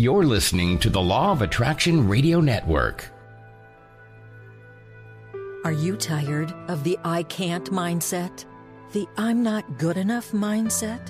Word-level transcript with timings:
You're 0.00 0.22
listening 0.22 0.78
to 0.78 0.90
the 0.90 1.00
Law 1.00 1.32
of 1.32 1.42
Attraction 1.42 2.06
Radio 2.06 2.40
Network. 2.40 3.10
Are 5.64 5.72
you 5.72 5.96
tired 5.96 6.54
of 6.68 6.84
the 6.84 6.96
I 7.02 7.24
can't 7.24 7.68
mindset? 7.72 8.44
The 8.92 9.08
I'm 9.16 9.42
not 9.42 9.76
good 9.76 9.96
enough 9.96 10.30
mindset? 10.30 11.00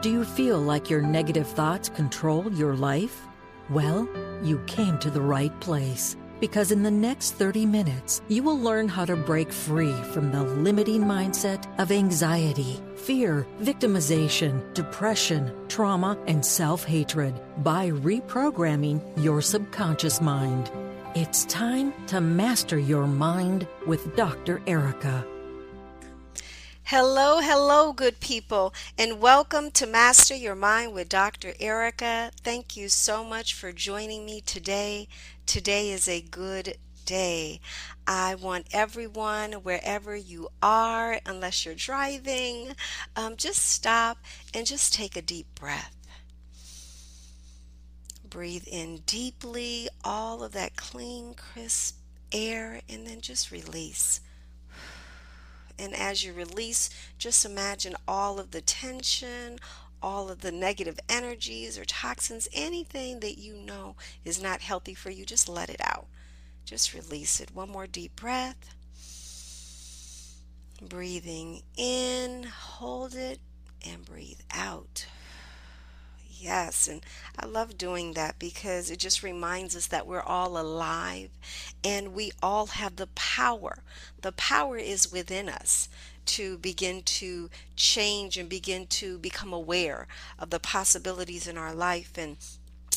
Do 0.00 0.10
you 0.10 0.24
feel 0.24 0.58
like 0.58 0.88
your 0.88 1.02
negative 1.02 1.46
thoughts 1.46 1.90
control 1.90 2.50
your 2.50 2.74
life? 2.74 3.20
Well, 3.68 4.08
you 4.42 4.60
came 4.60 4.98
to 5.00 5.10
the 5.10 5.20
right 5.20 5.52
place 5.60 6.16
because 6.40 6.72
in 6.72 6.82
the 6.82 6.90
next 6.90 7.32
30 7.32 7.66
minutes, 7.66 8.22
you 8.28 8.42
will 8.42 8.58
learn 8.58 8.88
how 8.88 9.04
to 9.04 9.16
break 9.16 9.52
free 9.52 9.94
from 10.12 10.30
the 10.30 10.42
limiting 10.42 11.02
mindset 11.02 11.66
of 11.78 11.92
anxiety, 11.92 12.80
fear, 12.96 13.46
victimization, 13.60 14.62
depression, 14.74 15.52
trauma, 15.68 16.18
and 16.26 16.44
self 16.44 16.84
hatred 16.84 17.34
by 17.58 17.90
reprogramming 17.90 19.00
your 19.16 19.40
subconscious 19.40 20.20
mind. 20.20 20.70
It's 21.14 21.44
time 21.46 21.92
to 22.08 22.20
master 22.20 22.78
your 22.78 23.06
mind 23.06 23.66
with 23.86 24.14
Dr. 24.14 24.60
Erica. 24.66 25.26
Hello, 26.90 27.40
hello, 27.42 27.92
good 27.92 28.18
people, 28.18 28.72
and 28.96 29.20
welcome 29.20 29.70
to 29.72 29.86
Master 29.86 30.34
Your 30.34 30.54
Mind 30.54 30.94
with 30.94 31.10
Dr. 31.10 31.52
Erica. 31.60 32.30
Thank 32.42 32.78
you 32.78 32.88
so 32.88 33.22
much 33.22 33.52
for 33.52 33.72
joining 33.72 34.24
me 34.24 34.40
today. 34.40 35.06
Today 35.44 35.90
is 35.90 36.08
a 36.08 36.22
good 36.22 36.78
day. 37.04 37.60
I 38.06 38.36
want 38.36 38.68
everyone, 38.72 39.52
wherever 39.52 40.16
you 40.16 40.48
are, 40.62 41.20
unless 41.26 41.66
you're 41.66 41.74
driving, 41.74 42.70
um, 43.14 43.36
just 43.36 43.64
stop 43.64 44.16
and 44.54 44.66
just 44.66 44.94
take 44.94 45.14
a 45.14 45.20
deep 45.20 45.54
breath. 45.54 45.94
Breathe 48.24 48.66
in 48.66 49.02
deeply 49.04 49.90
all 50.02 50.42
of 50.42 50.52
that 50.52 50.76
clean, 50.76 51.34
crisp 51.34 51.98
air, 52.32 52.80
and 52.88 53.06
then 53.06 53.20
just 53.20 53.50
release. 53.50 54.22
And 55.78 55.94
as 55.94 56.24
you 56.24 56.32
release, 56.32 56.90
just 57.18 57.44
imagine 57.44 57.94
all 58.06 58.40
of 58.40 58.50
the 58.50 58.60
tension, 58.60 59.58
all 60.02 60.28
of 60.28 60.40
the 60.40 60.52
negative 60.52 60.98
energies 61.08 61.78
or 61.78 61.84
toxins, 61.84 62.48
anything 62.52 63.20
that 63.20 63.38
you 63.38 63.54
know 63.56 63.96
is 64.24 64.42
not 64.42 64.60
healthy 64.60 64.94
for 64.94 65.10
you, 65.10 65.24
just 65.24 65.48
let 65.48 65.70
it 65.70 65.80
out. 65.82 66.06
Just 66.64 66.94
release 66.94 67.40
it. 67.40 67.54
One 67.54 67.70
more 67.70 67.86
deep 67.86 68.16
breath. 68.16 68.74
Breathing 70.86 71.62
in, 71.76 72.44
hold 72.44 73.14
it, 73.14 73.40
and 73.86 74.04
breathe 74.04 74.40
out. 74.52 75.06
Yes, 76.40 76.86
and 76.86 77.04
I 77.36 77.46
love 77.46 77.76
doing 77.76 78.12
that 78.12 78.38
because 78.38 78.90
it 78.90 78.98
just 78.98 79.22
reminds 79.24 79.74
us 79.74 79.86
that 79.88 80.06
we're 80.06 80.22
all 80.22 80.56
alive 80.56 81.30
and 81.82 82.14
we 82.14 82.30
all 82.40 82.66
have 82.66 82.96
the 82.96 83.08
power. 83.08 83.82
The 84.22 84.32
power 84.32 84.76
is 84.78 85.10
within 85.10 85.48
us 85.48 85.88
to 86.26 86.56
begin 86.58 87.02
to 87.02 87.50
change 87.74 88.36
and 88.36 88.48
begin 88.48 88.86
to 88.86 89.18
become 89.18 89.52
aware 89.52 90.06
of 90.38 90.50
the 90.50 90.60
possibilities 90.60 91.48
in 91.48 91.58
our 91.58 91.74
life 91.74 92.12
and 92.16 92.36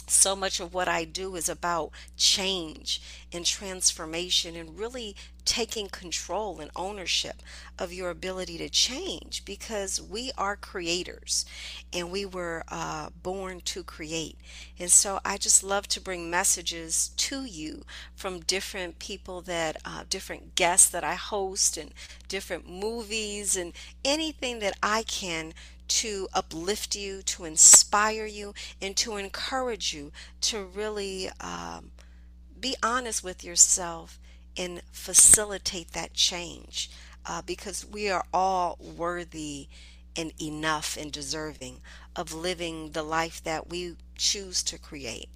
so 0.08 0.36
much 0.36 0.60
of 0.60 0.74
what 0.74 0.90
I 0.90 1.06
do 1.06 1.36
is 1.36 1.48
about 1.48 1.92
change 2.18 3.02
and 3.32 3.46
transformation 3.46 4.56
and 4.56 4.78
really 4.78 5.16
taking 5.46 5.88
control 5.88 6.60
and 6.60 6.72
ownership 6.76 7.42
of 7.80 7.94
your 7.94 8.10
ability 8.10 8.58
to 8.58 8.70
change 8.70 9.44
because 9.46 10.02
we 10.02 10.32
are 10.38 10.56
creators 10.56 11.46
and 11.92 12.12
we 12.12 12.26
were 12.26 12.64
uh, 12.68 13.10
born 13.22 13.62
to 13.62 13.84
create. 13.84 14.38
And 14.80 14.92
so 14.92 15.20
I 15.26 15.38
just 15.38 15.64
love 15.64 15.88
to 15.90 16.02
bring 16.02 16.30
messages 16.30 17.10
to 17.18 17.44
you 17.44 17.84
from 18.16 18.42
different 18.42 19.00
people 19.00 19.42
that, 19.42 19.78
uh, 19.84 20.04
different 20.10 20.56
guests 20.56 20.90
that 20.90 21.04
I 21.04 21.16
host 21.16 21.78
and 21.78 21.94
different 22.28 22.70
movies 22.70 23.56
and 23.56 23.74
anything 24.06 24.60
that 24.60 24.78
I 24.82 25.04
can 25.04 25.54
to 25.88 26.30
uplift 26.34 26.96
you, 26.96 27.22
to 27.22 27.44
inspire 27.44 28.26
you, 28.26 28.54
and 28.82 28.96
to 28.96 29.18
encourage 29.18 29.94
you 29.94 30.14
to 30.40 30.64
really 30.64 31.30
um, 31.42 31.92
be 32.58 32.76
honest 32.82 33.24
with 33.24 33.44
yourself 33.44 34.18
and 34.58 34.82
facilitate 34.92 35.92
that 35.92 36.14
change 36.14 36.90
uh, 37.26 37.42
because 37.42 37.86
we 37.86 38.10
are 38.10 38.26
all 38.34 38.78
worthy 38.80 39.68
and 40.16 40.34
enough 40.42 40.98
and 40.98 41.12
deserving 41.12 41.82
of 42.16 42.34
living 42.34 42.92
the 42.92 43.04
life 43.04 43.42
that 43.44 43.70
we 43.70 43.96
choose 44.16 44.64
to 44.64 44.78
create. 44.78 45.30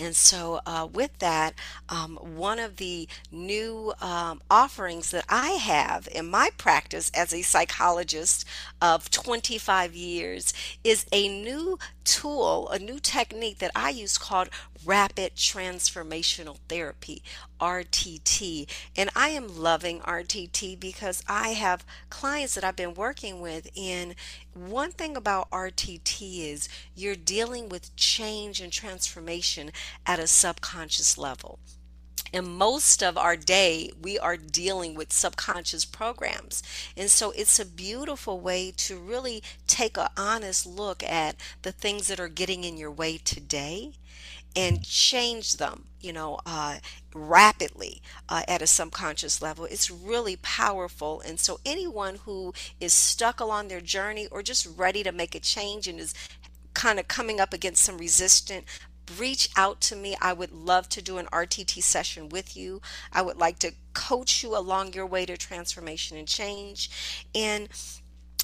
And 0.00 0.14
so, 0.14 0.60
uh, 0.64 0.86
with 0.92 1.18
that, 1.18 1.54
um, 1.88 2.16
one 2.16 2.60
of 2.60 2.76
the 2.76 3.08
new 3.32 3.92
um, 4.00 4.40
offerings 4.48 5.10
that 5.10 5.24
I 5.28 5.50
have 5.50 6.08
in 6.12 6.30
my 6.30 6.50
practice 6.56 7.10
as 7.14 7.34
a 7.34 7.42
psychologist 7.42 8.44
of 8.80 9.10
25 9.10 9.96
years 9.96 10.54
is 10.84 11.04
a 11.10 11.28
new 11.28 11.78
tool, 12.04 12.68
a 12.68 12.78
new 12.78 13.00
technique 13.00 13.58
that 13.58 13.72
I 13.74 13.90
use 13.90 14.18
called 14.18 14.50
Rapid 14.88 15.36
Transformational 15.36 16.56
Therapy, 16.66 17.22
RTT. 17.60 18.66
And 18.96 19.10
I 19.14 19.28
am 19.28 19.60
loving 19.60 20.00
RTT 20.00 20.80
because 20.80 21.22
I 21.28 21.50
have 21.50 21.84
clients 22.08 22.54
that 22.54 22.64
I've 22.64 22.74
been 22.74 22.94
working 22.94 23.42
with. 23.42 23.68
And 23.76 24.14
one 24.54 24.92
thing 24.92 25.14
about 25.14 25.50
RTT 25.50 26.50
is 26.50 26.70
you're 26.94 27.16
dealing 27.16 27.68
with 27.68 27.94
change 27.96 28.62
and 28.62 28.72
transformation 28.72 29.72
at 30.06 30.18
a 30.18 30.26
subconscious 30.26 31.18
level. 31.18 31.58
And 32.32 32.46
most 32.46 33.02
of 33.02 33.18
our 33.18 33.36
day, 33.36 33.90
we 34.00 34.18
are 34.18 34.38
dealing 34.38 34.94
with 34.94 35.12
subconscious 35.12 35.84
programs. 35.84 36.62
And 36.96 37.10
so 37.10 37.30
it's 37.32 37.60
a 37.60 37.66
beautiful 37.66 38.40
way 38.40 38.72
to 38.78 38.98
really 38.98 39.42
take 39.66 39.98
an 39.98 40.08
honest 40.16 40.64
look 40.66 41.02
at 41.02 41.36
the 41.60 41.72
things 41.72 42.08
that 42.08 42.18
are 42.18 42.28
getting 42.28 42.64
in 42.64 42.78
your 42.78 42.90
way 42.90 43.18
today 43.18 43.92
and 44.58 44.82
change 44.82 45.58
them, 45.58 45.84
you 46.00 46.12
know, 46.12 46.40
uh, 46.44 46.78
rapidly 47.14 48.02
uh, 48.28 48.42
at 48.48 48.60
a 48.60 48.66
subconscious 48.66 49.40
level. 49.40 49.66
It's 49.66 49.88
really 49.88 50.34
powerful. 50.34 51.20
And 51.20 51.38
so, 51.38 51.60
anyone 51.64 52.16
who 52.24 52.52
is 52.80 52.92
stuck 52.92 53.38
along 53.38 53.68
their 53.68 53.80
journey 53.80 54.26
or 54.26 54.42
just 54.42 54.66
ready 54.76 55.04
to 55.04 55.12
make 55.12 55.36
a 55.36 55.40
change 55.40 55.86
and 55.86 56.00
is 56.00 56.12
kind 56.74 56.98
of 56.98 57.06
coming 57.06 57.38
up 57.38 57.52
against 57.52 57.84
some 57.84 57.98
resistance 57.98 58.64
reach 59.16 59.48
out 59.56 59.80
to 59.80 59.96
me. 59.96 60.16
I 60.20 60.32
would 60.34 60.52
love 60.52 60.88
to 60.90 61.00
do 61.00 61.16
an 61.18 61.26
RTT 61.26 61.82
session 61.82 62.28
with 62.28 62.56
you. 62.56 62.82
I 63.12 63.22
would 63.22 63.38
like 63.38 63.58
to 63.60 63.72
coach 63.94 64.42
you 64.42 64.54
along 64.54 64.92
your 64.92 65.06
way 65.06 65.24
to 65.24 65.36
transformation 65.38 66.18
and 66.18 66.28
change. 66.28 66.90
And 67.34 67.68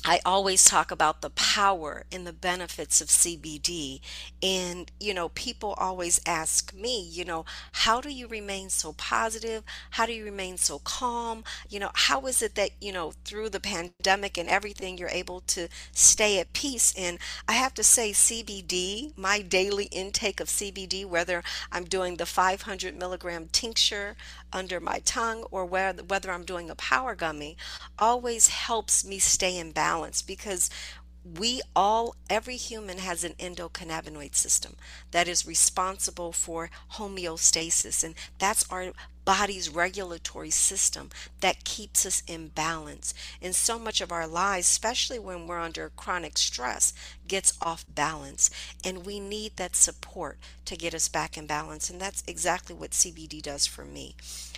I 0.06 0.20
always 0.26 0.64
talk 0.64 0.90
about 0.90 1.22
the 1.22 1.30
power 1.30 2.04
and 2.12 2.26
the 2.26 2.32
benefits 2.34 3.00
of 3.00 3.08
CBD. 3.08 4.00
And, 4.42 4.92
you 5.00 5.14
know, 5.14 5.30
people 5.30 5.74
always 5.78 6.20
ask 6.26 6.74
me, 6.74 7.00
you 7.02 7.24
know, 7.24 7.46
how 7.72 8.02
do 8.02 8.10
you 8.10 8.26
remain 8.28 8.68
so 8.68 8.92
positive? 8.92 9.62
How 9.92 10.04
do 10.04 10.12
you 10.12 10.24
remain 10.24 10.58
so 10.58 10.78
calm? 10.80 11.42
You 11.70 11.80
know, 11.80 11.90
how 11.94 12.26
is 12.26 12.42
it 12.42 12.54
that, 12.56 12.70
you 12.82 12.92
know, 12.92 13.14
through 13.24 13.48
the 13.48 13.60
pandemic 13.60 14.36
and 14.36 14.46
everything, 14.46 14.98
you're 14.98 15.08
able 15.08 15.40
to 15.40 15.68
stay 15.92 16.38
at 16.38 16.52
peace? 16.52 16.92
And 16.98 17.18
I 17.48 17.52
have 17.54 17.72
to 17.74 17.82
say, 17.82 18.10
CBD, 18.10 19.16
my 19.16 19.40
daily 19.40 19.86
intake 19.86 20.38
of 20.38 20.48
CBD, 20.48 21.06
whether 21.06 21.42
I'm 21.72 21.84
doing 21.84 22.16
the 22.16 22.26
500 22.26 22.94
milligram 22.94 23.48
tincture 23.52 24.16
under 24.52 24.80
my 24.80 24.98
tongue 25.06 25.44
or 25.50 25.64
whether, 25.64 26.02
whether 26.02 26.30
I'm 26.30 26.44
doing 26.44 26.68
a 26.68 26.74
power 26.74 27.14
gummy, 27.14 27.56
always 27.98 28.48
helps 28.48 29.02
me 29.02 29.18
stay 29.18 29.56
in 29.56 29.72
balance 29.72 29.93
balance 29.94 30.22
because 30.22 30.70
we 31.38 31.62
all, 31.74 32.16
every 32.28 32.56
human 32.56 32.98
has 32.98 33.24
an 33.24 33.32
endocannabinoid 33.38 34.34
system 34.34 34.76
that 35.10 35.26
is 35.26 35.46
responsible 35.46 36.32
for 36.32 36.70
homeostasis, 36.94 38.04
and 38.04 38.14
that's 38.38 38.70
our 38.70 38.92
body's 39.24 39.70
regulatory 39.70 40.50
system 40.50 41.08
that 41.40 41.64
keeps 41.64 42.04
us 42.04 42.22
in 42.26 42.48
balance. 42.48 43.14
And 43.40 43.54
so 43.54 43.78
much 43.78 44.02
of 44.02 44.12
our 44.12 44.26
lives, 44.26 44.66
especially 44.66 45.18
when 45.18 45.46
we're 45.46 45.60
under 45.60 45.90
chronic 45.96 46.36
stress, 46.36 46.92
gets 47.26 47.56
off 47.62 47.86
balance. 47.88 48.50
And 48.84 49.06
we 49.06 49.20
need 49.20 49.56
that 49.56 49.76
support 49.76 50.38
to 50.66 50.76
get 50.76 50.94
us 50.94 51.08
back 51.08 51.38
in 51.38 51.46
balance. 51.46 51.88
And 51.88 51.98
that's 51.98 52.22
exactly 52.26 52.74
what 52.74 52.90
CBD 52.90 53.40
does 53.40 53.66
for 53.66 53.86
me. 53.86 54.14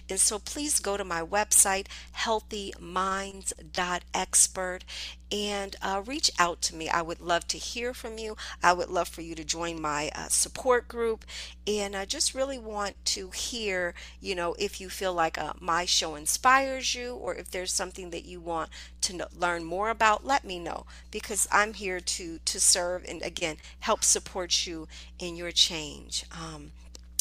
And 0.09 0.21
so 0.21 0.39
please 0.39 0.79
go 0.81 0.97
to 0.97 1.05
my 1.05 1.23
website, 1.23 1.87
healthyminds.expert, 2.17 4.85
and 5.33 5.75
uh, 5.83 6.03
reach 6.07 6.31
out 6.39 6.63
to 6.63 6.77
me. 6.77 6.89
I 6.89 7.03
would 7.03 7.21
love 7.21 7.49
to 7.49 7.59
hear 7.59 7.93
from 7.93 8.17
you. 8.19 8.37
I 8.63 8.73
would 8.73 8.89
love 8.89 9.09
for 9.09 9.23
you 9.23 9.35
to 9.35 9.43
join 9.45 9.81
my 9.81 10.13
uh, 10.15 10.29
support 10.29 10.87
group. 10.87 11.25
And 11.67 11.97
I 11.97 12.05
just 12.05 12.33
really 12.35 12.59
want 12.59 12.95
to 13.07 13.31
hear, 13.31 13.95
you 14.21 14.37
know, 14.37 14.55
if 14.59 14.81
you 14.81 14.89
feel 14.89 15.13
like 15.13 15.37
uh, 15.37 15.55
my 15.59 15.85
show 15.85 16.15
inspires 16.15 16.95
you 16.95 17.15
or 17.15 17.35
if 17.35 17.51
there's 17.51 17.73
something 17.73 18.11
that 18.11 18.25
you 18.25 18.39
want 18.41 18.71
to 19.03 19.17
know, 19.17 19.27
learn 19.37 19.65
more 19.65 19.91
about, 19.91 20.25
let 20.25 20.45
me 20.45 20.61
know 20.61 20.87
because 21.11 21.49
I'm 21.51 21.75
here 21.75 21.99
to 22.01 22.39
to 22.45 22.61
serve 22.61 23.05
and 23.09 23.23
again 23.23 23.57
help 23.81 24.05
support 24.05 24.67
you 24.67 24.87
in 25.19 25.37
your 25.37 25.51
change. 25.51 26.25
Um, 26.31 26.71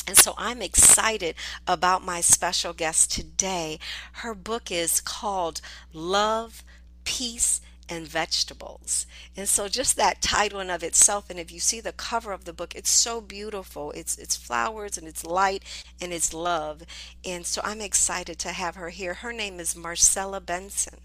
and 0.07 0.17
so 0.17 0.33
I'm 0.37 0.61
excited 0.61 1.35
about 1.67 2.05
my 2.05 2.21
special 2.21 2.73
guest 2.73 3.11
today. 3.11 3.79
Her 4.13 4.35
book 4.35 4.71
is 4.71 5.01
called 5.01 5.61
Love, 5.93 6.63
Peace, 7.03 7.61
and 7.89 8.07
vegetables. 8.07 9.05
And 9.35 9.47
so 9.47 9.67
just 9.67 9.95
that 9.97 10.21
title 10.21 10.59
in 10.59 10.69
of 10.69 10.83
itself 10.83 11.29
and 11.29 11.39
if 11.39 11.51
you 11.51 11.59
see 11.59 11.79
the 11.81 11.91
cover 11.91 12.31
of 12.31 12.45
the 12.45 12.53
book 12.53 12.73
it's 12.75 12.89
so 12.89 13.21
beautiful. 13.21 13.91
It's 13.91 14.17
it's 14.17 14.35
flowers 14.35 14.97
and 14.97 15.07
it's 15.07 15.25
light 15.25 15.63
and 16.01 16.11
it's 16.11 16.33
love. 16.33 16.83
And 17.23 17.45
so 17.45 17.61
I'm 17.63 17.81
excited 17.81 18.39
to 18.39 18.49
have 18.49 18.75
her 18.75 18.89
here. 18.89 19.15
Her 19.15 19.33
name 19.33 19.59
is 19.59 19.75
Marcela 19.75 20.41
Benson. 20.41 20.99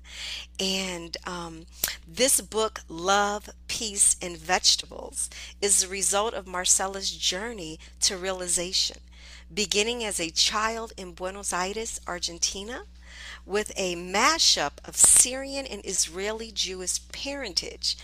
And 0.58 1.16
um, 1.26 1.66
this 2.06 2.40
book 2.40 2.80
Love, 2.88 3.50
Peace 3.68 4.16
and 4.20 4.36
Vegetables 4.36 5.30
is 5.60 5.82
the 5.82 5.88
result 5.88 6.34
of 6.34 6.46
Marcela's 6.46 7.10
journey 7.10 7.78
to 8.00 8.16
realization. 8.16 8.98
Beginning 9.52 10.04
as 10.04 10.20
a 10.20 10.30
child 10.30 10.92
in 10.96 11.12
Buenos 11.12 11.52
Aires, 11.52 12.00
Argentina, 12.06 12.84
with 13.46 13.72
a 13.76 13.96
mashup 13.96 14.72
of 14.84 14.96
Syrian 14.96 15.66
and 15.66 15.82
Israeli 15.84 16.50
Jewish 16.52 17.00
parentage 17.12 17.96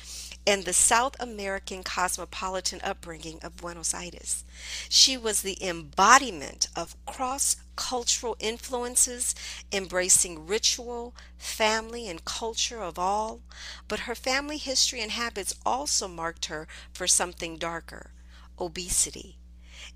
and 0.46 0.64
the 0.64 0.72
South 0.72 1.16
American 1.18 1.82
cosmopolitan 1.82 2.80
upbringing 2.84 3.40
of 3.42 3.56
Buenos 3.56 3.92
Aires. 3.92 4.44
She 4.88 5.16
was 5.16 5.42
the 5.42 5.62
embodiment 5.62 6.68
of 6.76 6.96
cross 7.04 7.56
cultural 7.74 8.36
influences, 8.38 9.34
embracing 9.72 10.46
ritual, 10.46 11.14
family, 11.36 12.08
and 12.08 12.24
culture 12.24 12.80
of 12.80 12.98
all, 12.98 13.40
but 13.88 14.00
her 14.00 14.14
family 14.14 14.56
history 14.56 15.00
and 15.00 15.10
habits 15.10 15.54
also 15.66 16.06
marked 16.06 16.46
her 16.46 16.68
for 16.92 17.06
something 17.06 17.56
darker 17.56 18.12
obesity 18.58 19.36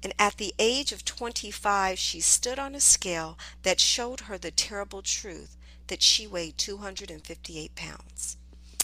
and 0.02 0.12
at 0.18 0.36
the 0.36 0.54
age 0.58 0.92
of 0.92 1.04
25 1.04 1.98
she 1.98 2.20
stood 2.20 2.58
on 2.58 2.74
a 2.74 2.80
scale 2.80 3.38
that 3.62 3.80
showed 3.80 4.20
her 4.20 4.38
the 4.38 4.50
terrible 4.50 5.02
truth 5.02 5.56
that 5.88 6.02
she 6.02 6.26
weighed 6.26 6.56
258 6.56 7.74
pounds. 7.74 8.36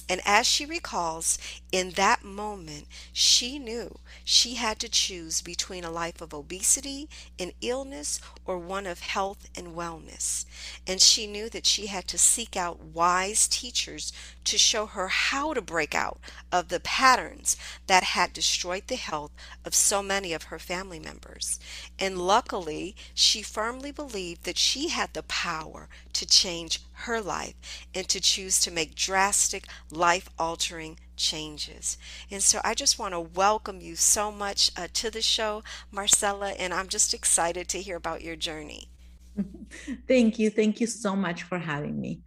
And 0.09 0.21
as 0.25 0.47
she 0.47 0.65
recalls, 0.65 1.37
in 1.73 1.91
that 1.93 2.23
moment, 2.23 2.87
she 3.13 3.59
knew 3.59 3.99
she 4.25 4.55
had 4.55 4.79
to 4.81 4.89
choose 4.89 5.43
between 5.43 5.83
a 5.83 5.91
life 5.91 6.21
of 6.21 6.33
obesity 6.33 7.09
and 7.41 7.53
illness 7.61 8.21
or 8.45 8.59
one 8.59 8.87
of 8.87 9.01
health 9.01 9.49
and 9.57 9.75
wellness. 9.75 10.45
And 10.87 11.01
she 11.01 11.27
knew 11.27 11.49
that 11.51 11.67
she 11.67 11.87
had 11.87 12.07
to 12.09 12.19
seek 12.19 12.57
out 12.57 12.79
wise 12.79 13.49
teachers 13.49 14.12
to 14.47 14.59
show 14.59 14.87
her 14.87 15.09
how 15.09 15.53
to 15.53 15.61
break 15.61 15.95
out 15.95 16.19
of 16.51 16.69
the 16.69 16.81
patterns 16.81 17.57
that 17.87 18.03
had 18.03 18.33
destroyed 18.33 18.85
the 18.87 18.97
health 18.97 19.33
of 19.65 19.75
so 19.75 20.03
many 20.03 20.33
of 20.33 20.45
her 20.45 20.59
family 20.59 20.99
members. 20.99 21.61
And 21.99 22.19
luckily, 22.19 22.97
she 23.15 23.43
firmly 23.43 23.91
believed 23.93 24.45
that 24.45 24.59
she 24.59 24.89
had 24.89 25.13
the 25.13 25.23
power 25.25 25.89
to 26.15 26.27
change 26.27 26.81
her 26.93 27.21
life 27.21 27.55
and 27.95 28.09
to 28.09 28.21
choose 28.21 28.61
to 28.61 28.71
make 28.71 28.95
drastic, 28.95 29.67
life 29.91 30.29
altering 30.39 30.99
changes. 31.17 31.99
And 32.31 32.43
so 32.43 32.61
I 32.65 32.75
just 32.75 32.99
want 32.99 33.15
to 33.15 33.21
welcome 33.21 33.81
you 33.81 33.97
so 33.97 34.31
much 34.31 34.71
uh, 34.77 34.89
to 34.95 35.11
the 35.11 35.23
show, 35.23 35.63
Marcela, 35.91 36.51
and 36.51 36.73
I'm 36.73 36.89
just 36.89 37.13
excited 37.13 37.69
to 37.69 37.81
hear 37.81 37.97
about 37.97 38.23
your 38.23 38.37
journey. 38.37 38.89
Thank 40.09 40.39
you. 40.39 40.51
Thank 40.51 40.81
you 40.81 40.87
so 40.87 41.17
much 41.17 41.43
for 41.43 41.59
having 41.59 42.01
me. 42.01 42.21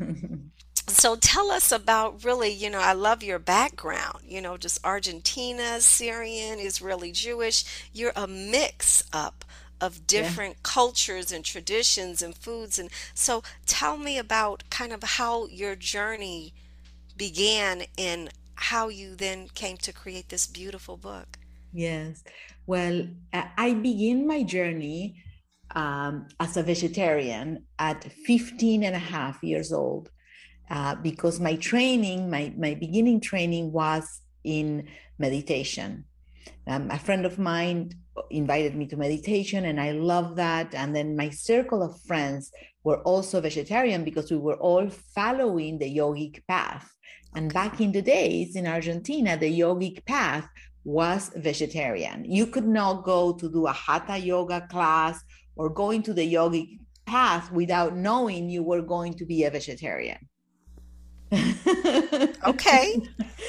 so 0.98 1.14
tell 1.14 1.52
us 1.52 1.70
about 1.70 2.24
really, 2.24 2.50
you 2.50 2.68
know, 2.68 2.80
I 2.80 2.92
love 2.92 3.22
your 3.22 3.38
background, 3.38 4.24
you 4.26 4.40
know, 4.40 4.56
just 4.56 4.84
Argentina, 4.84 5.80
Syrian, 5.80 6.58
Israeli 6.58 7.12
Jewish. 7.12 7.64
You're 7.92 8.12
a 8.16 8.26
mix 8.26 9.04
up 9.12 9.44
of 9.80 10.08
different 10.08 10.54
yeah. 10.54 10.60
cultures 10.64 11.30
and 11.30 11.44
traditions 11.44 12.20
and 12.20 12.34
foods. 12.34 12.80
And 12.80 12.90
so 13.14 13.44
tell 13.64 13.96
me 13.96 14.18
about 14.18 14.64
kind 14.70 14.92
of 14.92 15.04
how 15.04 15.46
your 15.46 15.76
journey 15.76 16.52
began 17.16 17.84
and 17.96 18.30
how 18.56 18.88
you 18.88 19.14
then 19.14 19.50
came 19.54 19.76
to 19.76 19.92
create 19.92 20.30
this 20.30 20.48
beautiful 20.48 20.96
book. 20.96 21.38
Yes. 21.72 22.24
Well, 22.66 23.06
I 23.32 23.74
begin 23.74 24.26
my 24.26 24.42
journey 24.42 25.22
um, 25.76 26.26
as 26.40 26.56
a 26.56 26.64
vegetarian 26.64 27.66
at 27.78 28.02
15 28.26 28.82
and 28.82 28.96
a 28.96 28.98
half 28.98 29.44
years 29.44 29.72
old 29.72 30.10
uh, 30.70 30.94
because 30.96 31.40
my 31.40 31.56
training, 31.56 32.30
my, 32.30 32.52
my 32.56 32.74
beginning 32.74 33.20
training 33.20 33.72
was 33.72 34.20
in 34.44 34.88
meditation. 35.18 36.04
Um, 36.66 36.90
a 36.90 36.98
friend 36.98 37.24
of 37.24 37.38
mine 37.38 37.92
invited 38.30 38.74
me 38.74 38.86
to 38.88 38.96
meditation 38.96 39.64
and 39.64 39.80
I 39.80 39.92
love 39.92 40.36
that. 40.36 40.74
And 40.74 40.94
then 40.94 41.16
my 41.16 41.30
circle 41.30 41.82
of 41.82 42.00
friends 42.02 42.50
were 42.84 43.00
also 43.02 43.40
vegetarian 43.40 44.04
because 44.04 44.30
we 44.30 44.36
were 44.36 44.56
all 44.56 44.88
following 45.14 45.78
the 45.78 45.96
yogic 45.96 46.46
path. 46.46 46.90
And 47.34 47.52
back 47.52 47.80
in 47.80 47.92
the 47.92 48.02
days 48.02 48.56
in 48.56 48.66
Argentina, 48.66 49.36
the 49.36 49.60
yogic 49.60 50.04
path 50.04 50.48
was 50.84 51.30
vegetarian. 51.36 52.24
You 52.24 52.46
could 52.46 52.66
not 52.66 53.04
go 53.04 53.32
to 53.34 53.50
do 53.50 53.66
a 53.66 53.72
hatha 53.72 54.18
yoga 54.18 54.66
class 54.70 55.22
or 55.56 55.68
go 55.68 55.90
into 55.90 56.14
the 56.14 56.32
yogic 56.32 56.78
path 57.06 57.50
without 57.52 57.96
knowing 57.96 58.48
you 58.48 58.62
were 58.62 58.82
going 58.82 59.14
to 59.14 59.24
be 59.24 59.44
a 59.44 59.50
vegetarian 59.50 60.18
okay. 62.46 63.00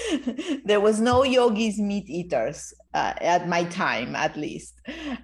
there 0.66 0.82
was 0.82 1.00
no 1.00 1.24
yogis 1.24 1.78
meat 1.80 2.10
eaters 2.10 2.74
uh, 2.94 3.14
at 3.22 3.48
my 3.48 3.64
time, 3.66 4.16
at 4.16 4.36
least, 4.36 4.82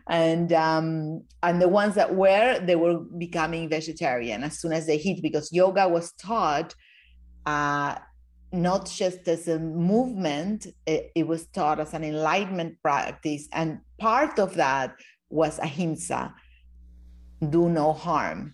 and 0.08 0.54
um, 0.54 1.24
and 1.44 1.62
the 1.62 1.68
ones 1.68 1.96
that 1.96 2.16
were, 2.16 2.60
they 2.60 2.76
were 2.76 3.00
becoming 3.18 3.70
vegetarian 3.70 4.44
as 4.44 4.60
soon 4.60 4.72
as 4.72 4.86
they 4.86 4.98
hit 4.98 5.22
because 5.22 5.52
yoga 5.52 5.88
was 5.88 6.14
taught. 6.14 6.74
Uh, 7.46 7.96
not 8.52 8.86
just 8.90 9.28
as 9.28 9.48
a 9.50 9.60
movement, 9.60 10.68
it, 10.86 11.12
it 11.14 11.28
was 11.28 11.48
taught 11.48 11.80
as 11.80 11.94
an 11.94 12.06
enlightenment 12.06 12.78
practice. 12.82 13.50
And 13.52 13.80
part 14.00 14.40
of 14.40 14.56
that 14.56 14.96
was 15.30 15.60
ahimsa, 15.60 16.34
do 17.50 17.68
no 17.68 17.92
harm. 17.92 18.54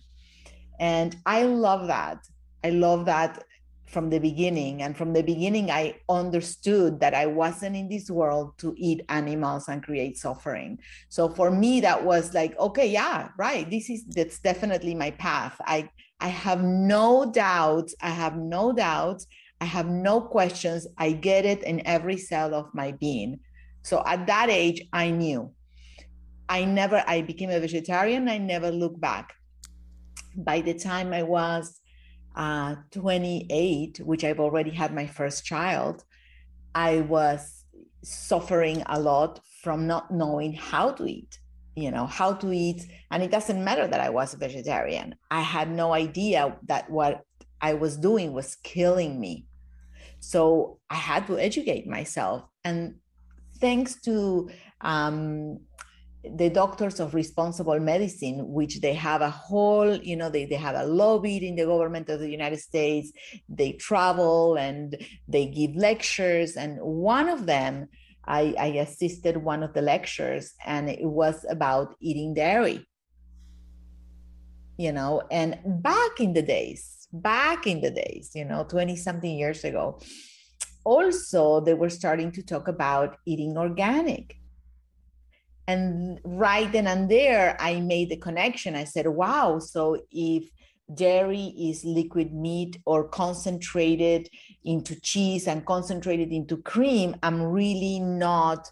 And 0.80 1.16
I 1.24 1.44
love 1.44 1.86
that. 1.86 2.18
I 2.64 2.70
love 2.70 3.06
that 3.06 3.44
from 3.92 4.08
the 4.10 4.18
beginning. 4.18 4.82
And 4.82 4.96
from 4.96 5.12
the 5.12 5.22
beginning, 5.22 5.70
I 5.70 5.96
understood 6.08 6.98
that 7.00 7.14
I 7.14 7.26
wasn't 7.26 7.76
in 7.76 7.88
this 7.88 8.10
world 8.10 8.58
to 8.58 8.74
eat 8.76 9.04
animals 9.08 9.68
and 9.68 9.82
create 9.82 10.16
suffering. 10.16 10.78
So 11.08 11.28
for 11.28 11.50
me, 11.50 11.80
that 11.82 12.02
was 12.02 12.34
like, 12.34 12.58
okay, 12.58 12.88
yeah, 12.88 13.28
right. 13.38 13.70
This 13.70 13.90
is 13.90 14.04
that's 14.06 14.40
definitely 14.40 14.94
my 14.94 15.10
path. 15.12 15.60
I 15.60 15.90
I 16.20 16.28
have 16.28 16.62
no 16.62 17.30
doubts. 17.30 17.94
I 18.00 18.10
have 18.10 18.36
no 18.36 18.72
doubts. 18.72 19.26
I 19.60 19.64
have 19.64 19.88
no 19.88 20.20
questions. 20.20 20.86
I 20.96 21.12
get 21.12 21.44
it 21.44 21.62
in 21.62 21.86
every 21.86 22.16
cell 22.16 22.54
of 22.54 22.74
my 22.74 22.92
being. 22.92 23.40
So 23.82 24.02
at 24.06 24.26
that 24.26 24.48
age, 24.48 24.82
I 24.92 25.10
knew. 25.10 25.52
I 26.48 26.64
never, 26.64 27.02
I 27.06 27.22
became 27.22 27.50
a 27.50 27.60
vegetarian. 27.60 28.28
I 28.28 28.38
never 28.38 28.70
looked 28.70 29.00
back. 29.00 29.34
By 30.36 30.60
the 30.62 30.74
time 30.74 31.12
I 31.12 31.22
was 31.22 31.80
uh, 32.34 32.76
28, 32.90 34.00
which 34.04 34.24
I've 34.24 34.40
already 34.40 34.70
had 34.70 34.94
my 34.94 35.06
first 35.06 35.44
child, 35.44 36.04
I 36.74 37.00
was 37.00 37.64
suffering 38.02 38.82
a 38.86 38.98
lot 38.98 39.40
from 39.62 39.86
not 39.86 40.10
knowing 40.10 40.54
how 40.54 40.92
to 40.92 41.06
eat, 41.06 41.38
you 41.76 41.90
know, 41.90 42.06
how 42.06 42.32
to 42.34 42.52
eat. 42.52 42.86
And 43.10 43.22
it 43.22 43.30
doesn't 43.30 43.62
matter 43.62 43.86
that 43.86 44.00
I 44.00 44.10
was 44.10 44.34
a 44.34 44.38
vegetarian. 44.38 45.14
I 45.30 45.40
had 45.40 45.70
no 45.70 45.92
idea 45.92 46.56
that 46.66 46.90
what 46.90 47.22
I 47.60 47.74
was 47.74 47.96
doing 47.96 48.32
was 48.32 48.56
killing 48.56 49.20
me. 49.20 49.46
So 50.20 50.78
I 50.90 50.96
had 50.96 51.26
to 51.28 51.38
educate 51.38 51.86
myself. 51.86 52.44
And 52.64 52.96
thanks 53.58 54.00
to 54.02 54.50
um, 54.80 55.60
the 56.24 56.48
doctors 56.48 57.00
of 57.00 57.14
responsible 57.14 57.78
medicine 57.80 58.52
which 58.52 58.80
they 58.80 58.94
have 58.94 59.22
a 59.22 59.30
whole 59.30 59.96
you 59.96 60.16
know 60.16 60.30
they, 60.30 60.44
they 60.44 60.54
have 60.54 60.76
a 60.76 60.86
lobby 60.86 61.36
in 61.46 61.56
the 61.56 61.66
government 61.66 62.08
of 62.08 62.20
the 62.20 62.30
united 62.30 62.60
states. 62.60 63.12
They 63.48 63.72
travel 63.72 64.56
and 64.56 64.96
they 65.28 65.46
give 65.46 65.74
lectures. 65.74 66.56
And 66.56 66.78
one 66.80 67.28
of 67.28 67.46
them 67.46 67.88
I, 68.24 68.54
I 68.58 68.66
assisted 68.66 69.36
one 69.36 69.64
of 69.64 69.74
the 69.74 69.82
lectures 69.82 70.52
and 70.64 70.88
it 70.88 71.02
was 71.02 71.44
about 71.50 71.96
eating 72.00 72.34
dairy. 72.34 72.86
You 74.78 74.92
know 74.92 75.22
and 75.30 75.58
back 75.64 76.20
in 76.20 76.32
the 76.32 76.42
days 76.42 77.08
back 77.12 77.66
in 77.66 77.82
the 77.82 77.90
days 77.90 78.30
you 78.34 78.44
know 78.44 78.64
20 78.64 78.96
something 78.96 79.36
years 79.38 79.64
ago 79.64 80.00
also 80.82 81.60
they 81.60 81.74
were 81.74 81.90
starting 81.90 82.32
to 82.32 82.42
talk 82.42 82.68
about 82.68 83.18
eating 83.26 83.58
organic 83.58 84.41
And 85.68 86.18
right 86.24 86.70
then 86.70 86.86
and 86.86 87.08
there, 87.10 87.56
I 87.60 87.80
made 87.80 88.10
the 88.10 88.16
connection. 88.16 88.74
I 88.74 88.84
said, 88.84 89.06
wow, 89.06 89.58
so 89.58 89.98
if 90.10 90.44
dairy 90.92 91.54
is 91.56 91.84
liquid 91.84 92.34
meat 92.34 92.78
or 92.84 93.08
concentrated 93.08 94.28
into 94.64 95.00
cheese 95.00 95.46
and 95.46 95.64
concentrated 95.64 96.32
into 96.32 96.56
cream, 96.58 97.16
I'm 97.22 97.42
really 97.42 98.00
not 98.00 98.70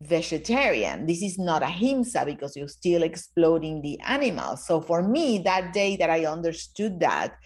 vegetarian. 0.00 1.06
This 1.06 1.22
is 1.22 1.38
not 1.38 1.62
ahimsa 1.62 2.24
because 2.24 2.56
you're 2.56 2.68
still 2.68 3.02
exploding 3.02 3.82
the 3.82 3.98
animal. 4.00 4.56
So 4.56 4.80
for 4.80 5.02
me, 5.02 5.38
that 5.38 5.72
day 5.72 5.96
that 5.96 6.10
I 6.10 6.24
understood 6.24 7.00
that 7.00 7.36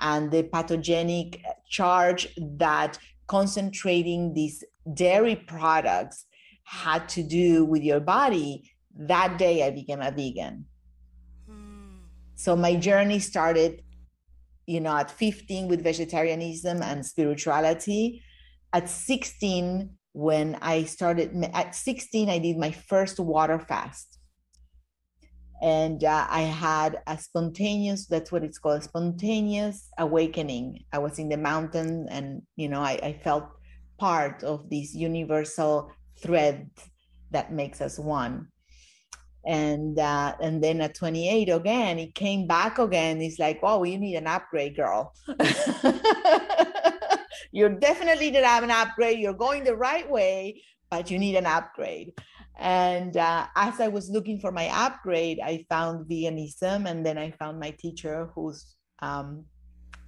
and 0.00 0.30
the 0.30 0.44
pathogenic 0.44 1.42
charge 1.68 2.28
that 2.38 2.98
concentrating 3.26 4.32
these 4.32 4.64
dairy 4.94 5.36
products 5.36 6.24
had 6.68 7.08
to 7.08 7.22
do 7.22 7.64
with 7.64 7.82
your 7.82 8.00
body, 8.00 8.70
that 8.94 9.38
day 9.38 9.66
I 9.66 9.70
became 9.70 10.02
a 10.02 10.10
vegan. 10.10 10.66
Hmm. 11.48 12.00
So 12.34 12.56
my 12.56 12.76
journey 12.76 13.20
started, 13.20 13.82
you 14.66 14.80
know, 14.80 14.94
at 14.94 15.10
15 15.10 15.68
with 15.68 15.82
vegetarianism 15.82 16.82
and 16.82 17.04
spirituality. 17.06 18.22
At 18.74 18.90
16, 18.90 19.90
when 20.12 20.58
I 20.60 20.84
started 20.84 21.32
at 21.54 21.74
16, 21.74 22.28
I 22.28 22.38
did 22.38 22.58
my 22.58 22.72
first 22.72 23.18
water 23.18 23.58
fast. 23.58 24.18
And 25.62 26.04
uh, 26.04 26.26
I 26.28 26.42
had 26.42 27.00
a 27.06 27.16
spontaneous, 27.18 28.06
that's 28.06 28.30
what 28.30 28.44
it's 28.44 28.58
called—a 28.58 28.82
spontaneous 28.82 29.88
awakening. 29.98 30.84
I 30.92 30.98
was 30.98 31.18
in 31.18 31.30
the 31.30 31.36
mountain 31.36 32.06
and, 32.10 32.42
you 32.56 32.68
know, 32.68 32.80
I, 32.80 33.00
I 33.02 33.20
felt 33.24 33.48
part 33.98 34.44
of 34.44 34.70
this 34.70 34.94
universal 34.94 35.90
thread 36.22 36.70
that 37.30 37.52
makes 37.52 37.80
us 37.80 37.98
one. 37.98 38.48
And 39.46 39.98
uh, 39.98 40.34
and 40.42 40.62
then 40.62 40.80
at 40.80 40.94
28 40.94 41.48
again, 41.48 41.98
it 41.98 42.14
came 42.14 42.46
back 42.46 42.78
again. 42.78 43.20
It's 43.20 43.38
like, 43.38 43.60
oh, 43.62 43.84
you 43.84 43.98
need 43.98 44.16
an 44.16 44.26
upgrade, 44.26 44.76
girl. 44.76 45.14
you're 47.52 47.78
definitely 47.78 48.30
to 48.32 48.46
have 48.46 48.62
an 48.62 48.70
upgrade. 48.70 49.18
You're 49.18 49.32
going 49.32 49.64
the 49.64 49.76
right 49.76 50.08
way, 50.10 50.62
but 50.90 51.10
you 51.10 51.18
need 51.18 51.36
an 51.36 51.46
upgrade. 51.46 52.12
And 52.58 53.16
uh, 53.16 53.46
as 53.54 53.80
I 53.80 53.88
was 53.88 54.10
looking 54.10 54.40
for 54.40 54.50
my 54.50 54.68
upgrade, 54.68 55.38
I 55.42 55.64
found 55.68 56.10
veganism, 56.10 56.90
and 56.90 57.06
then 57.06 57.16
I 57.16 57.30
found 57.30 57.60
my 57.60 57.70
teacher, 57.78 58.30
who's 58.34 58.76
um, 59.00 59.44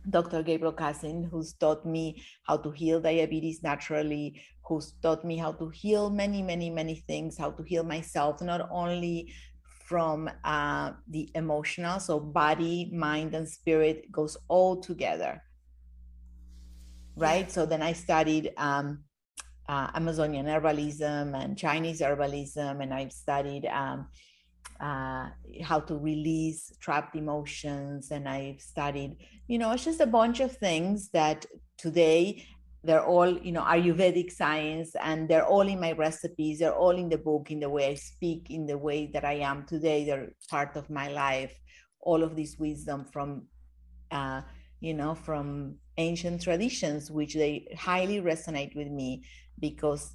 Dr. 0.08 0.42
Gabriel 0.42 0.72
Cousens, 0.72 1.30
who's 1.30 1.52
taught 1.54 1.84
me 1.84 2.22
how 2.44 2.56
to 2.56 2.70
heal 2.70 3.00
diabetes 3.00 3.62
naturally, 3.62 4.40
who's 4.64 4.94
taught 5.02 5.24
me 5.24 5.36
how 5.36 5.52
to 5.52 5.68
heal 5.70 6.10
many, 6.10 6.42
many, 6.42 6.70
many 6.70 6.96
things, 7.06 7.36
how 7.36 7.50
to 7.50 7.62
heal 7.62 7.84
myself, 7.84 8.40
not 8.40 8.68
only 8.70 9.32
from 9.86 10.30
uh, 10.44 10.92
the 11.08 11.28
emotional, 11.34 11.98
so 12.00 12.20
body, 12.20 12.90
mind, 12.94 13.34
and 13.34 13.48
spirit 13.48 14.10
goes 14.12 14.36
all 14.48 14.80
together 14.80 15.42
right? 17.20 17.50
So 17.50 17.66
then 17.66 17.82
I 17.82 17.92
studied 17.92 18.52
um, 18.56 19.04
uh, 19.68 19.88
Amazonian 19.94 20.46
herbalism 20.46 21.40
and 21.40 21.56
Chinese 21.56 22.00
herbalism, 22.00 22.82
and 22.82 22.92
I've 22.92 23.12
studied 23.12 23.66
um, 23.66 24.08
uh, 24.80 25.28
how 25.62 25.80
to 25.80 25.96
release 25.96 26.72
trapped 26.80 27.14
emotions, 27.16 28.10
and 28.10 28.28
I've 28.28 28.60
studied, 28.60 29.16
you 29.46 29.58
know, 29.58 29.72
it's 29.72 29.84
just 29.84 30.00
a 30.00 30.06
bunch 30.06 30.40
of 30.40 30.56
things 30.56 31.10
that 31.10 31.46
today 31.76 32.46
they're 32.82 33.04
all, 33.04 33.28
you 33.28 33.52
know, 33.52 33.62
Ayurvedic 33.62 34.30
science, 34.32 34.96
and 35.02 35.28
they're 35.28 35.44
all 35.44 35.68
in 35.68 35.80
my 35.80 35.92
recipes. 35.92 36.60
They're 36.60 36.74
all 36.74 36.96
in 36.96 37.10
the 37.10 37.18
book, 37.18 37.50
in 37.50 37.60
the 37.60 37.68
way 37.68 37.90
I 37.90 37.94
speak, 37.94 38.46
in 38.50 38.66
the 38.66 38.78
way 38.78 39.10
that 39.12 39.24
I 39.24 39.34
am 39.34 39.66
today. 39.66 40.04
They're 40.04 40.32
part 40.48 40.76
of 40.76 40.88
my 40.88 41.08
life. 41.08 41.54
All 42.00 42.22
of 42.22 42.36
this 42.36 42.56
wisdom 42.58 43.04
from, 43.12 43.48
uh, 44.10 44.40
you 44.80 44.94
know, 44.94 45.14
from 45.14 45.74
ancient 45.98 46.40
traditions, 46.42 47.10
which 47.10 47.34
they 47.34 47.68
highly 47.78 48.22
resonate 48.22 48.74
with 48.74 48.88
me 48.88 49.24
because 49.58 50.14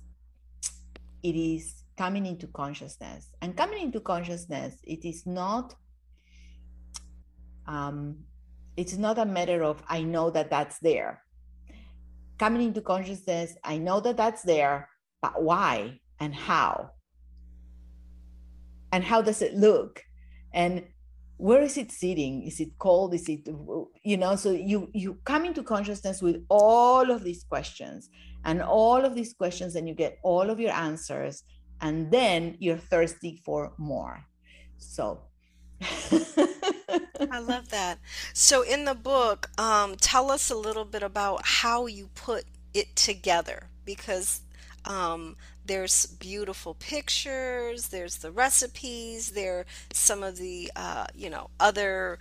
it 1.22 1.36
is 1.36 1.85
coming 1.98 2.26
into 2.26 2.48
consciousness. 2.48 3.30
And 3.42 3.56
coming 3.56 3.82
into 3.82 4.00
consciousness, 4.00 4.76
it 4.84 5.06
is 5.06 5.26
not 5.26 5.76
um, 7.68 8.18
it's 8.78 8.98
not 8.98 9.18
a 9.18 9.26
matter 9.26 9.64
of 9.64 9.82
I 9.88 10.04
know 10.04 10.30
that 10.30 10.50
that's 10.50 10.80
there. 10.80 11.24
Coming 12.38 12.62
into 12.62 12.82
consciousness, 12.82 13.56
I 13.64 13.78
know 13.78 14.00
that 14.02 14.18
that's 14.18 14.44
there, 14.44 14.90
but 15.22 15.42
why 15.42 16.02
and 16.20 16.36
how? 16.36 16.92
And 18.92 19.04
how 19.04 19.22
does 19.22 19.42
it 19.42 19.56
look? 19.56 20.04
And 20.54 20.84
where 21.38 21.62
is 21.62 21.78
it 21.78 21.92
sitting 21.92 22.44
is 22.44 22.62
it 22.62 22.70
cold 22.80 23.14
is 23.14 23.28
it 23.28 23.46
you 24.04 24.16
know 24.16 24.36
so 24.38 24.52
you 24.52 24.90
you 24.94 25.18
come 25.26 25.44
into 25.44 25.62
consciousness 25.62 26.22
with 26.22 26.38
all 26.50 27.12
of 27.12 27.26
these 27.26 27.44
questions 27.44 28.10
and 28.46 28.62
all 28.62 29.04
of 29.04 29.16
these 29.16 29.34
questions 29.34 29.76
and 29.76 29.88
you 29.88 29.94
get 29.94 30.18
all 30.24 30.50
of 30.50 30.62
your 30.62 30.72
answers 30.72 31.44
and 31.82 32.12
then 32.12 32.56
you're 32.60 32.78
thirsty 32.78 33.42
for 33.44 33.74
more 33.78 34.26
so 34.78 35.22
I 37.32 37.40
love 37.40 37.70
that. 37.70 38.00
So, 38.34 38.62
in 38.62 38.86
the 38.86 38.96
book, 38.96 39.50
um, 39.58 39.96
tell 39.98 40.32
us 40.32 40.50
a 40.50 40.56
little 40.56 40.86
bit 40.86 41.04
about 41.04 41.42
how 41.44 41.86
you 41.86 42.10
put 42.16 42.46
it 42.74 42.96
together 42.96 43.70
because 43.84 44.42
um, 44.86 45.36
there's 45.66 46.06
beautiful 46.06 46.76
pictures, 46.76 47.90
there's 47.90 48.18
the 48.18 48.32
recipes, 48.32 49.32
there 49.32 49.66
some 49.94 50.24
of 50.24 50.38
the 50.38 50.72
uh, 50.76 51.08
you 51.14 51.30
know 51.30 51.50
other 51.60 52.20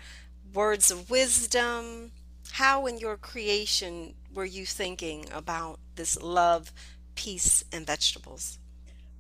words 0.52 0.90
of 0.90 1.10
wisdom. 1.10 2.12
How 2.52 2.86
in 2.86 2.98
your 2.98 3.16
creation 3.16 4.14
were 4.32 4.44
you 4.44 4.64
thinking 4.64 5.26
about 5.32 5.80
this 5.96 6.20
love, 6.20 6.72
peace, 7.14 7.64
and 7.72 7.86
vegetables? 7.86 8.58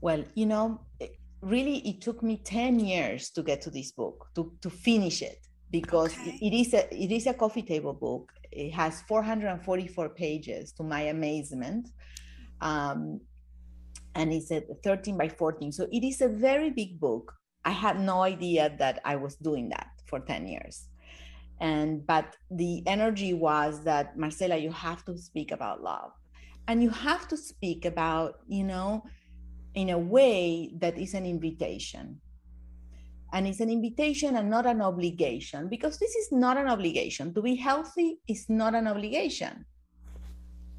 Well, 0.04 0.22
you 0.34 0.44
know, 0.44 0.82
really, 1.40 1.78
it 1.78 2.02
took 2.02 2.22
me 2.22 2.36
ten 2.36 2.78
years 2.78 3.30
to 3.30 3.42
get 3.42 3.62
to 3.62 3.70
this 3.70 3.90
book 3.92 4.26
to 4.34 4.52
to 4.60 4.68
finish 4.68 5.22
it 5.22 5.40
because 5.70 6.12
okay. 6.12 6.38
it 6.42 6.52
is 6.52 6.74
a 6.74 6.82
it 6.94 7.10
is 7.10 7.26
a 7.26 7.32
coffee 7.32 7.62
table 7.62 7.94
book. 7.94 8.30
It 8.52 8.72
has 8.74 9.00
444 9.08 10.10
pages, 10.10 10.72
to 10.72 10.82
my 10.82 11.02
amazement. 11.16 11.88
Um, 12.60 13.22
and 14.14 14.30
it's 14.30 14.50
a 14.50 14.60
13 14.84 15.16
by 15.16 15.30
14. 15.30 15.72
So 15.72 15.88
it 15.90 16.04
is 16.04 16.20
a 16.20 16.28
very 16.28 16.68
big 16.68 17.00
book. 17.00 17.32
I 17.64 17.70
had 17.70 17.98
no 17.98 18.20
idea 18.20 18.76
that 18.78 19.00
I 19.06 19.16
was 19.16 19.36
doing 19.36 19.70
that 19.70 19.88
for 20.04 20.20
10 20.20 20.46
years. 20.46 20.86
And 21.60 22.06
but 22.06 22.36
the 22.50 22.82
energy 22.86 23.32
was 23.32 23.82
that 23.84 24.18
Marcela, 24.18 24.58
you 24.58 24.70
have 24.70 25.02
to 25.06 25.16
speak 25.16 25.50
about 25.50 25.82
love. 25.82 26.12
And 26.68 26.82
you 26.82 26.90
have 26.90 27.26
to 27.28 27.36
speak 27.38 27.86
about, 27.86 28.40
you 28.46 28.64
know, 28.64 29.02
in 29.74 29.90
a 29.90 29.98
way 29.98 30.72
that 30.78 30.98
is 30.98 31.14
an 31.14 31.26
invitation. 31.26 32.20
And 33.32 33.46
it's 33.46 33.60
an 33.60 33.70
invitation 33.70 34.36
and 34.36 34.48
not 34.48 34.66
an 34.66 34.80
obligation, 34.80 35.68
because 35.68 35.98
this 35.98 36.14
is 36.14 36.30
not 36.30 36.56
an 36.56 36.68
obligation. 36.68 37.34
To 37.34 37.42
be 37.42 37.56
healthy 37.56 38.18
is 38.28 38.46
not 38.48 38.74
an 38.74 38.86
obligation 38.86 39.66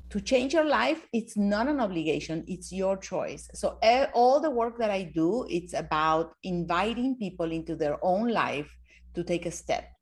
to 0.10 0.22
change 0.22 0.54
your 0.54 0.66
life 0.66 1.08
it's 1.14 1.36
not 1.36 1.68
an 1.68 1.80
obligation 1.80 2.44
it's 2.48 2.72
your 2.72 2.96
choice 2.96 3.50
so 3.54 3.78
all 4.14 4.40
the 4.40 4.50
work 4.50 4.78
that 4.78 4.92
i 4.92 5.02
do 5.02 5.46
it's 5.50 5.74
about 5.74 6.36
inviting 6.44 7.16
people 7.16 7.52
into 7.52 7.76
their 7.76 7.98
own 8.02 8.30
life 8.30 8.72
to 9.14 9.24
take 9.24 9.46
a 9.46 9.52
step 9.52 9.95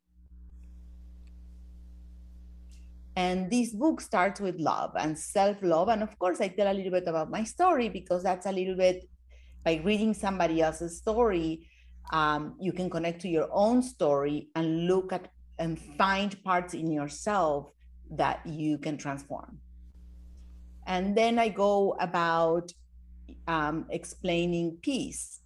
and 3.16 3.50
this 3.50 3.72
book 3.72 4.00
starts 4.00 4.40
with 4.40 4.58
love 4.58 4.92
and 4.98 5.18
self-love. 5.18 5.88
And 5.88 6.02
of 6.02 6.18
course 6.18 6.40
i 6.40 6.48
tell 6.48 6.72
a 6.72 6.74
little 6.74 6.92
bit 6.92 7.06
about 7.06 7.30
my 7.30 7.44
story 7.44 7.88
because 7.88 8.22
that's 8.22 8.46
a 8.46 8.52
little 8.52 8.76
bit 8.76 9.08
by 9.64 9.80
reading 9.84 10.14
somebody 10.14 10.60
else's 10.60 10.98
story 10.98 11.68
um, 12.12 12.54
you 12.60 12.72
can 12.72 12.90
connect 12.90 13.20
to 13.22 13.28
your 13.28 13.48
own 13.50 13.82
story 13.82 14.48
and 14.54 14.86
look 14.86 15.12
at 15.12 15.30
and 15.58 15.78
find 15.78 16.42
parts 16.42 16.74
in 16.74 16.90
yourself 16.90 17.70
that 18.10 18.44
you 18.44 18.76
can 18.76 18.96
transform. 18.96 19.58
And 20.86 21.16
then 21.16 21.38
I 21.38 21.48
go 21.48 21.96
about 22.00 22.72
um, 23.46 23.86
explaining 23.90 24.78
peace, 24.82 25.40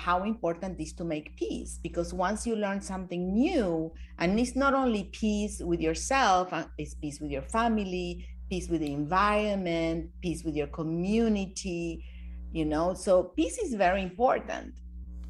how 0.00 0.24
important 0.24 0.80
it 0.80 0.82
is 0.82 0.92
to 0.94 1.04
make 1.04 1.36
peace. 1.36 1.78
Because 1.82 2.14
once 2.14 2.46
you 2.46 2.56
learn 2.56 2.80
something 2.80 3.32
new, 3.32 3.92
and 4.18 4.40
it's 4.40 4.56
not 4.56 4.72
only 4.74 5.04
peace 5.12 5.60
with 5.60 5.80
yourself, 5.80 6.52
it's 6.78 6.94
peace 6.94 7.20
with 7.20 7.30
your 7.30 7.42
family, 7.42 8.26
peace 8.48 8.68
with 8.68 8.80
the 8.80 8.92
environment, 8.92 10.10
peace 10.22 10.42
with 10.42 10.56
your 10.56 10.68
community, 10.68 12.04
you 12.52 12.64
know. 12.64 12.94
So 12.94 13.24
peace 13.38 13.58
is 13.58 13.74
very 13.74 14.02
important, 14.02 14.74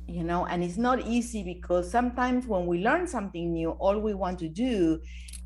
you 0.06 0.22
know, 0.22 0.46
and 0.46 0.62
it's 0.62 0.78
not 0.78 1.00
easy 1.06 1.42
because 1.42 1.90
sometimes 1.90 2.46
when 2.46 2.66
we 2.66 2.78
learn 2.78 3.06
something 3.08 3.52
new, 3.52 3.70
all 3.70 3.98
we 3.98 4.14
want 4.14 4.38
to 4.38 4.48
do 4.48 5.00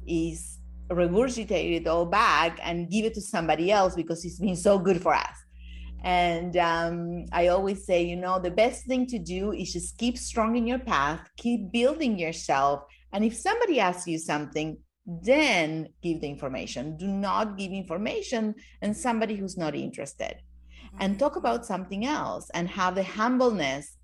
is 0.06 0.58
regurgitate 0.90 1.80
it 1.80 1.86
all 1.86 2.04
back 2.04 2.60
and 2.62 2.90
give 2.90 3.06
it 3.06 3.14
to 3.14 3.20
somebody 3.20 3.72
else 3.72 3.94
because 3.94 4.22
it's 4.24 4.38
been 4.38 4.56
so 4.56 4.78
good 4.78 5.00
for 5.00 5.14
us 5.14 5.43
And 6.04 6.54
um, 6.58 7.25
I 7.32 7.49
always 7.49 7.87
say, 7.87 8.04
you 8.04 8.16
know, 8.16 8.38
the 8.38 8.50
best 8.50 8.84
thing 8.84 9.06
to 9.06 9.18
do 9.18 9.52
is 9.52 9.73
just 9.73 9.96
keep 9.96 10.18
strong 10.18 10.54
in 10.54 10.66
your 10.66 10.78
path, 10.78 11.26
keep 11.38 11.73
building 11.73 12.18
yourself. 12.18 12.82
And 13.14 13.25
if 13.25 13.34
somebody 13.34 13.80
asks 13.80 14.06
you 14.06 14.18
something, 14.18 14.76
then 15.06 15.88
give 16.02 16.20
the 16.20 16.28
information. 16.28 16.99
Do 16.99 17.06
not 17.06 17.56
give 17.56 17.73
information 17.73 18.54
and 18.82 18.94
somebody 18.94 19.34
who's 19.34 19.56
not 19.56 19.75
interested. 19.75 20.37
And 21.00 21.14
mm-hmm. 21.14 21.20
talk 21.20 21.37
about 21.37 21.64
something 21.64 22.04
else 22.04 22.50
and 22.52 22.68
have 22.68 22.96
the 22.96 23.02
humbleness 23.02 23.96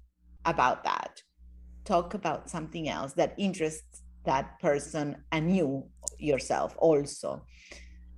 about 0.47 0.85
that. 0.85 1.23
Talk 1.85 2.15
about 2.15 2.49
something 2.49 2.89
else 2.89 3.13
that 3.15 3.35
interests 3.37 4.03
that 4.25 4.59
person 4.61 5.17
and 5.33 5.55
you 5.55 5.85
yourself 6.19 6.75
also. 6.79 7.45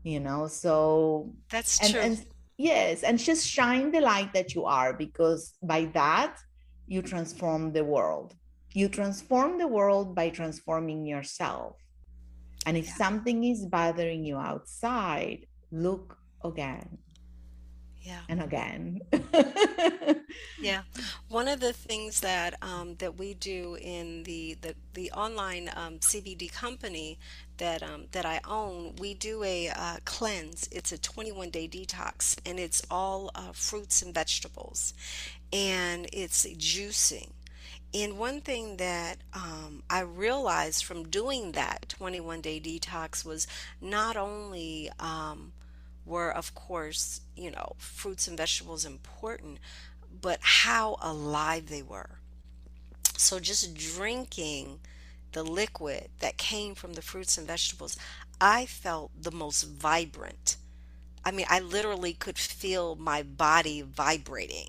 You 0.05 0.21
know, 0.21 0.47
so 0.47 1.33
that's 1.51 1.81
and, 1.81 1.93
true. 1.93 2.01
And, 2.01 2.27
yes, 2.71 3.03
and 3.03 3.19
just 3.19 3.47
shine 3.47 3.91
the 3.91 4.01
light 4.01 4.33
that 4.33 4.55
you 4.55 4.65
are 4.65 4.93
because 5.05 5.43
by 5.63 5.83
that 6.01 6.33
you 6.87 7.01
transform 7.03 7.73
the 7.73 7.85
world. 7.85 8.35
You 8.81 8.89
transform 8.89 9.59
the 9.59 9.69
world 9.69 10.15
by 10.15 10.31
transforming 10.31 11.05
yourself 11.05 11.77
and 12.67 12.77
if 12.77 12.87
yeah. 12.87 12.95
something 12.95 13.45
is 13.45 13.67
bothering 13.67 14.25
you 14.25 14.37
outside, 14.37 15.47
look 15.71 16.17
again. 16.45 16.99
Yeah. 18.03 18.21
And 18.29 18.43
again. 18.43 19.01
yeah. 20.61 20.83
One 21.29 21.49
of 21.49 21.61
the 21.61 21.73
things 21.73 22.21
that 22.21 22.55
um, 22.63 22.97
that 22.97 23.17
we 23.17 23.35
do 23.35 23.77
in 23.81 24.25
the 24.25 24.59
the, 24.61 24.75
the 24.95 25.11
online 25.13 25.71
um, 25.75 25.99
CBD 25.99 26.53
company 26.53 27.19
that 27.59 27.83
um, 27.83 28.07
that 28.13 28.27
I 28.27 28.41
own, 28.47 28.97
we 28.99 29.15
do 29.15 29.45
a 29.45 29.69
uh, 29.69 29.97
cleanse. 30.05 30.69
It's 30.73 30.91
a 30.93 30.99
21 30.99 31.51
day 31.51 31.69
detox, 31.69 32.37
and 32.45 32.59
it's 32.59 32.83
all 32.91 33.31
uh, 33.35 33.53
fruits 33.53 34.03
and 34.03 34.13
vegetables, 34.13 34.95
and 35.53 36.09
it's 36.13 36.45
juicing. 36.47 37.31
And 37.95 38.19
one 38.19 38.41
thing 38.41 38.79
that 38.79 39.19
um, 39.35 39.83
I 39.91 40.01
realized 40.01 40.85
from 40.85 41.09
doing 41.09 41.53
that 41.53 41.91
21 41.91 42.41
day 42.41 42.59
detox 42.59 43.25
was 43.25 43.47
not 43.81 44.17
only 44.17 44.91
um, 44.99 45.53
were, 46.05 46.31
of 46.31 46.55
course, 46.55 47.21
you 47.37 47.51
know, 47.51 47.75
fruits 47.79 48.27
and 48.29 48.37
vegetables 48.37 48.85
important, 48.85 49.59
but 50.21 50.39
how 50.41 50.97
alive 51.01 51.69
they 51.69 51.83
were. 51.83 52.19
So 53.17 53.39
just 53.39 53.75
drinking 53.75 54.81
the 55.33 55.43
liquid 55.43 56.09
that 56.19 56.37
came 56.37 56.75
from 56.75 56.95
the 56.95 57.03
fruits 57.03 57.39
and 57.39 57.47
vegetables, 57.47 57.97
I 58.41 58.67
felt 58.67 59.13
the 59.21 59.31
most 59.31 59.63
vibrant. 59.63 60.57
I 61.25 61.31
mean, 61.31 61.47
I 61.49 61.61
literally 61.61 62.15
could 62.15 62.39
feel 62.39 62.97
my 62.97 63.23
body 63.23 63.83
vibrating 63.83 64.69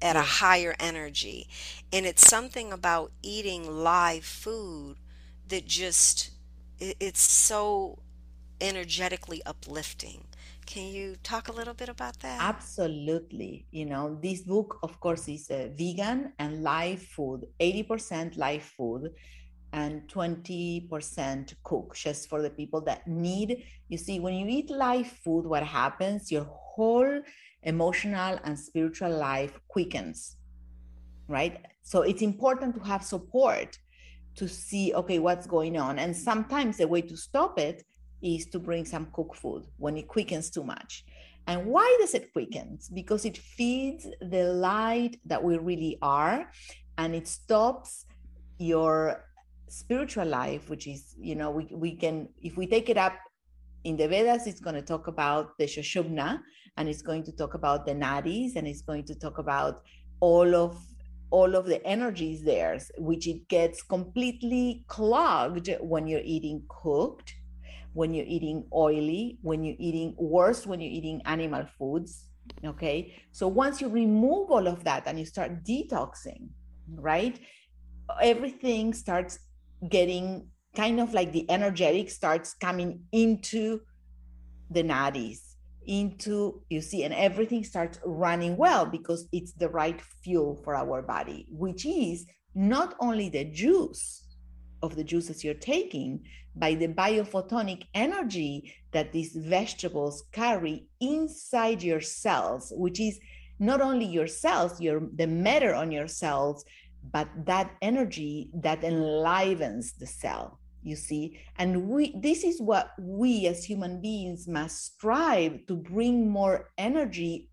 at 0.00 0.14
a 0.14 0.20
higher 0.20 0.76
energy. 0.78 1.48
And 1.92 2.06
it's 2.06 2.28
something 2.28 2.72
about 2.72 3.10
eating 3.22 3.82
live 3.82 4.24
food 4.24 4.96
that 5.48 5.66
just, 5.66 6.30
it's 6.78 7.20
so 7.20 7.98
energetically 8.60 9.42
uplifting. 9.44 10.27
Can 10.68 10.86
you 10.88 11.16
talk 11.22 11.48
a 11.48 11.52
little 11.52 11.72
bit 11.72 11.88
about 11.88 12.18
that? 12.20 12.38
Absolutely. 12.42 13.66
You 13.70 13.86
know, 13.86 14.18
this 14.22 14.42
book, 14.42 14.78
of 14.82 15.00
course, 15.00 15.26
is 15.26 15.50
uh, 15.50 15.68
vegan 15.74 16.34
and 16.38 16.62
live 16.62 17.00
food, 17.00 17.46
80% 17.58 18.36
live 18.36 18.64
food 18.76 19.10
and 19.72 20.02
20% 20.08 21.54
cook, 21.64 21.96
just 21.96 22.28
for 22.28 22.42
the 22.42 22.50
people 22.50 22.82
that 22.82 23.06
need. 23.08 23.64
You 23.88 23.96
see, 23.96 24.20
when 24.20 24.34
you 24.34 24.46
eat 24.46 24.70
live 24.70 25.06
food, 25.24 25.46
what 25.46 25.62
happens? 25.62 26.30
Your 26.30 26.44
whole 26.44 27.22
emotional 27.62 28.38
and 28.44 28.58
spiritual 28.58 29.10
life 29.10 29.58
quickens 29.68 30.36
right 31.28 31.66
so 31.82 32.02
it's 32.02 32.22
important 32.22 32.74
to 32.74 32.80
have 32.80 33.02
support 33.02 33.78
to 34.34 34.48
see 34.48 34.94
okay 34.94 35.18
what's 35.18 35.46
going 35.46 35.76
on 35.76 35.98
and 35.98 36.16
sometimes 36.16 36.76
the 36.76 36.86
way 36.86 37.02
to 37.02 37.16
stop 37.16 37.58
it 37.58 37.84
is 38.22 38.46
to 38.46 38.58
bring 38.58 38.84
some 38.84 39.08
cooked 39.12 39.36
food 39.36 39.64
when 39.76 39.96
it 39.96 40.08
quickens 40.08 40.50
too 40.50 40.64
much. 40.64 41.04
And 41.46 41.66
why 41.66 41.96
does 42.00 42.14
it 42.14 42.32
quicken 42.32 42.78
because 42.92 43.24
it 43.24 43.38
feeds 43.38 44.06
the 44.20 44.52
light 44.52 45.18
that 45.24 45.42
we 45.42 45.56
really 45.56 45.98
are 46.02 46.50
and 46.98 47.14
it 47.14 47.26
stops 47.26 48.04
your 48.58 49.24
spiritual 49.68 50.26
life 50.26 50.68
which 50.68 50.86
is 50.86 51.14
you 51.18 51.34
know 51.34 51.50
we, 51.50 51.68
we 51.72 51.94
can 51.94 52.28
if 52.42 52.56
we 52.56 52.66
take 52.66 52.88
it 52.88 52.96
up 52.96 53.14
in 53.84 53.96
the 53.96 54.08
vedas 54.08 54.46
it's 54.46 54.60
going 54.60 54.74
to 54.74 54.82
talk 54.82 55.06
about 55.06 55.56
the 55.58 55.64
Sushumna, 55.64 56.40
and 56.76 56.88
it's 56.88 57.02
going 57.02 57.22
to 57.24 57.32
talk 57.32 57.54
about 57.54 57.86
the 57.86 57.92
nadis 57.92 58.56
and 58.56 58.66
it's 58.66 58.82
going 58.82 59.04
to 59.04 59.14
talk 59.14 59.38
about 59.38 59.82
all 60.20 60.54
of 60.54 60.76
all 61.30 61.54
of 61.54 61.66
the 61.66 61.84
energies 61.86 62.42
there 62.42 62.78
which 62.96 63.26
it 63.26 63.46
gets 63.48 63.82
completely 63.82 64.84
clogged 64.88 65.70
when 65.80 66.06
you're 66.06 66.20
eating 66.24 66.62
cooked 66.68 67.34
when 67.94 68.14
you're 68.14 68.26
eating 68.26 68.64
oily 68.72 69.38
when 69.42 69.64
you're 69.64 69.76
eating 69.78 70.14
worse 70.18 70.66
when 70.66 70.80
you're 70.80 70.92
eating 70.92 71.20
animal 71.24 71.64
foods 71.78 72.26
okay? 72.64 73.14
So 73.32 73.46
once 73.46 73.80
you 73.80 73.88
remove 73.88 74.50
all 74.50 74.66
of 74.66 74.84
that 74.84 75.04
and 75.06 75.18
you 75.18 75.26
start 75.26 75.64
detoxing 75.64 76.48
right 76.94 77.38
everything 78.22 78.94
starts 78.94 79.38
getting 79.88 80.48
kind 80.74 81.00
of 81.00 81.12
like 81.12 81.32
the 81.32 81.50
energetic 81.50 82.10
starts 82.10 82.54
coming 82.54 83.00
into 83.12 83.80
the 84.70 84.82
nadis 84.82 85.54
into 85.86 86.62
you 86.68 86.80
see 86.80 87.04
and 87.04 87.14
everything 87.14 87.64
starts 87.64 87.98
running 88.04 88.56
well 88.56 88.84
because 88.84 89.26
it's 89.32 89.52
the 89.52 89.68
right 89.68 90.00
fuel 90.22 90.60
for 90.62 90.74
our 90.74 91.00
body 91.00 91.46
which 91.50 91.86
is 91.86 92.26
not 92.54 92.94
only 93.00 93.30
the 93.30 93.44
juice 93.44 94.27
of 94.82 94.96
the 94.96 95.04
juices 95.04 95.44
you're 95.44 95.54
taking 95.54 96.24
by 96.56 96.74
the 96.74 96.88
biophotonic 96.88 97.84
energy 97.94 98.74
that 98.92 99.12
these 99.12 99.34
vegetables 99.34 100.24
carry 100.32 100.86
inside 101.00 101.82
your 101.82 102.00
cells 102.00 102.72
which 102.76 103.00
is 103.00 103.18
not 103.58 103.80
only 103.80 104.04
your 104.04 104.26
cells 104.26 104.80
your 104.80 105.02
the 105.16 105.26
matter 105.26 105.74
on 105.74 105.90
your 105.90 106.08
cells 106.08 106.64
but 107.12 107.28
that 107.44 107.70
energy 107.82 108.50
that 108.54 108.82
enlivens 108.84 109.92
the 109.94 110.06
cell 110.06 110.58
you 110.82 110.96
see? 110.96 111.40
And 111.56 111.88
we 111.88 112.14
this 112.16 112.44
is 112.44 112.60
what 112.60 112.92
we 112.98 113.46
as 113.46 113.64
human 113.64 114.00
beings 114.00 114.46
must 114.48 114.84
strive 114.94 115.66
to 115.66 115.76
bring 115.76 116.30
more 116.30 116.70
energy 116.78 117.50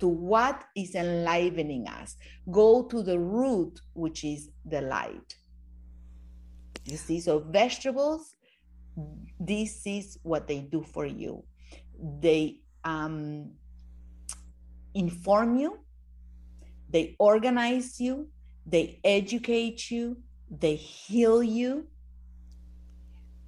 to 0.00 0.08
what 0.08 0.64
is 0.76 0.94
enlivening 0.94 1.86
us. 1.88 2.16
Go 2.50 2.82
to 2.84 3.02
the 3.02 3.18
root 3.18 3.80
which 3.94 4.24
is 4.24 4.50
the 4.64 4.82
light 4.82 5.36
you 6.84 6.96
see 6.96 7.20
so 7.20 7.38
vegetables 7.38 8.34
this 9.40 9.82
is 9.86 10.18
what 10.22 10.46
they 10.46 10.60
do 10.60 10.82
for 10.82 11.04
you. 11.04 11.44
They 12.20 12.60
um, 12.84 13.52
inform 14.94 15.58
you 15.58 15.78
they 16.90 17.16
organize 17.18 17.98
you 17.98 18.28
they 18.64 19.00
educate 19.02 19.90
you 19.90 20.16
they 20.48 20.76
heal 20.76 21.42
you 21.42 21.86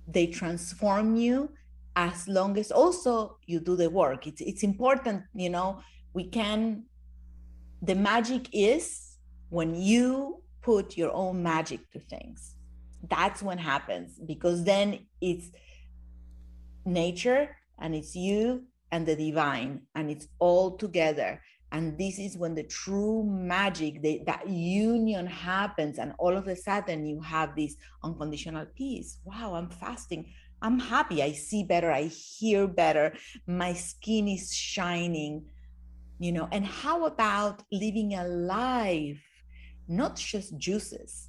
they 0.09 0.27
transform 0.27 1.15
you 1.15 1.51
as 1.95 2.27
long 2.27 2.59
as 2.59 2.71
also 2.73 3.39
you 3.47 3.61
do 3.61 3.77
the 3.77 3.89
work. 3.89 4.27
It's 4.27 4.41
it's 4.41 4.63
important 4.63 5.23
you 5.35 5.51
know 5.51 5.81
we 6.13 6.25
can 6.25 6.85
the 7.83 7.95
magic 7.95 8.49
is 8.53 9.17
when 9.51 9.75
you 9.75 10.43
put 10.63 10.97
your 10.97 11.13
own 11.13 11.43
magic 11.43 11.89
to 11.93 12.01
things 12.01 12.56
that's 13.09 13.43
when 13.43 13.59
happens 13.59 14.19
because 14.27 14.65
then 14.65 15.07
it's 15.21 15.51
nature 16.85 17.57
and 17.79 17.95
it's 17.95 18.15
you 18.15 18.65
and 18.91 19.07
the 19.07 19.17
divine 19.17 19.83
and 19.95 20.11
it's 20.11 20.29
all 20.39 20.77
together. 20.77 21.41
And 21.73 21.99
this 21.99 22.19
is 22.19 22.39
when 22.39 22.55
the 22.55 22.63
true 22.63 23.25
magic 23.25 24.03
they, 24.03 24.23
that 24.27 24.49
union 24.49 25.27
happens 25.27 25.99
and 25.99 26.13
all 26.19 26.37
of 26.37 26.47
a 26.47 26.57
sudden 26.57 27.05
you 27.05 27.21
have 27.21 27.57
this 27.57 27.77
unconditional 28.05 28.67
peace. 28.75 29.19
Wow 29.25 29.55
i'm 29.55 29.71
fasting. 29.71 30.33
I'm 30.63 30.79
happy. 30.79 31.23
I 31.23 31.33
see 31.33 31.65
better. 31.65 31.93
I 31.93 32.05
hear 32.05 32.67
better. 32.67 33.13
My 33.47 33.75
skin 33.75 34.27
is 34.27 34.55
shining 34.55 35.45
you 36.19 36.33
know. 36.33 36.49
And 36.51 36.65
how 36.65 37.05
about 37.05 37.63
living 37.71 38.15
a 38.15 38.25
life 38.25 39.23
not 39.89 40.17
just 40.17 40.57
juices 40.59 41.26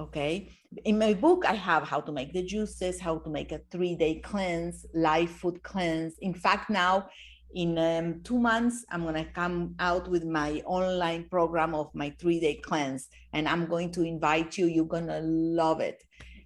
okay? 0.00 0.50
In 0.84 0.98
my 0.98 1.14
book 1.14 1.44
i 1.46 1.54
have 1.54 1.84
how 1.84 2.00
to 2.00 2.12
make 2.12 2.32
the 2.32 2.42
juices 2.42 3.00
how 3.00 3.18
to 3.18 3.30
make 3.30 3.52
a 3.52 3.60
three 3.70 3.94
day 3.94 4.20
cleanse 4.20 4.86
live 4.94 5.30
food 5.30 5.62
cleanse. 5.62 6.14
In 6.20 6.34
fact 6.34 6.70
now 6.70 7.08
in 7.54 7.78
um, 7.78 8.20
two 8.24 8.38
months 8.38 8.84
i'm 8.90 9.02
going 9.02 9.14
to 9.14 9.30
come 9.32 9.74
out 9.78 10.08
with 10.08 10.24
my 10.24 10.60
online 10.66 11.28
program 11.30 11.74
of 11.74 11.94
my 11.94 12.12
three 12.18 12.40
day 12.40 12.56
cleanse 12.56 13.08
and 13.32 13.48
i'm 13.48 13.66
going 13.66 13.90
to 13.92 14.02
invite 14.02 14.58
you. 14.58 14.66
You're 14.66 14.84
going 14.86 15.06
to 15.06 15.20
love 15.20 15.80
it. 15.80 16.02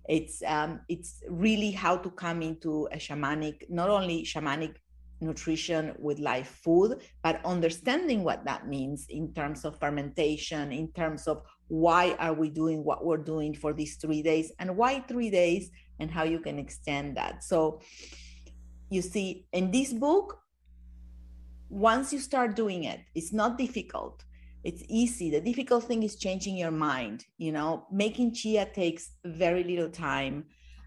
It's 0.08 0.42
um, 0.46 0.80
it's 0.88 1.22
really 1.28 1.70
how 1.70 1.96
to 1.96 2.10
come 2.10 2.42
into 2.42 2.88
a 2.92 2.96
shamanic 2.96 3.68
not 3.68 3.90
only 3.90 4.24
shamanic 4.24 4.74
nutrition 5.20 5.94
with 5.98 6.18
live 6.18 6.48
food, 6.48 7.02
but 7.22 7.44
understanding 7.44 8.24
what 8.24 8.44
that 8.44 8.68
means 8.68 9.06
in 9.08 9.32
terms 9.34 9.64
of 9.64 9.78
fermentation, 9.78 10.72
in 10.72 10.92
terms 10.92 11.26
of 11.26 11.42
why 11.68 12.16
are 12.18 12.32
we 12.32 12.48
doing 12.48 12.82
what 12.82 13.04
we're 13.04 13.16
doing 13.16 13.54
for 13.54 13.72
these 13.72 13.96
three 13.96 14.22
days 14.22 14.52
and 14.58 14.76
why 14.76 15.00
three 15.00 15.30
days 15.30 15.70
and 16.00 16.10
how 16.10 16.24
you 16.24 16.40
can 16.40 16.58
extend 16.58 17.16
that. 17.16 17.44
So 17.44 17.80
you 18.90 19.02
see, 19.02 19.46
in 19.52 19.70
this 19.70 19.92
book, 19.92 20.38
once 21.68 22.12
you 22.12 22.18
start 22.18 22.56
doing 22.56 22.84
it, 22.84 23.00
it's 23.14 23.32
not 23.32 23.58
difficult. 23.58 24.24
It's 24.64 24.82
easy. 24.88 25.30
The 25.30 25.40
difficult 25.40 25.84
thing 25.84 26.02
is 26.02 26.16
changing 26.16 26.56
your 26.56 26.70
mind. 26.70 27.24
You 27.36 27.52
know, 27.52 27.86
making 27.92 28.34
chia 28.34 28.66
takes 28.66 29.12
very 29.24 29.62
little 29.62 29.90
time. 29.90 30.44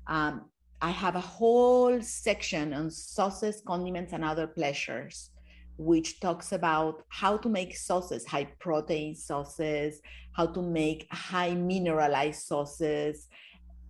Um, 0.08 0.46
I 0.82 0.90
have 0.90 1.16
a 1.16 1.22
whole 1.22 2.02
section 2.02 2.74
on 2.74 2.90
sauces, 2.90 3.62
condiments, 3.66 4.14
and 4.14 4.24
other 4.24 4.48
pleasures, 4.48 5.31
which 5.78 6.20
talks 6.20 6.52
about 6.52 7.04
how 7.10 7.38
to 7.38 7.50
make 7.50 7.76
sauces, 7.76 8.26
high 8.26 8.46
protein 8.60 9.16
sauces, 9.16 10.02
how 10.34 10.48
to 10.48 10.62
make 10.62 11.08
high 11.12 11.54
mineralized 11.54 12.44
sauces. 12.44 13.28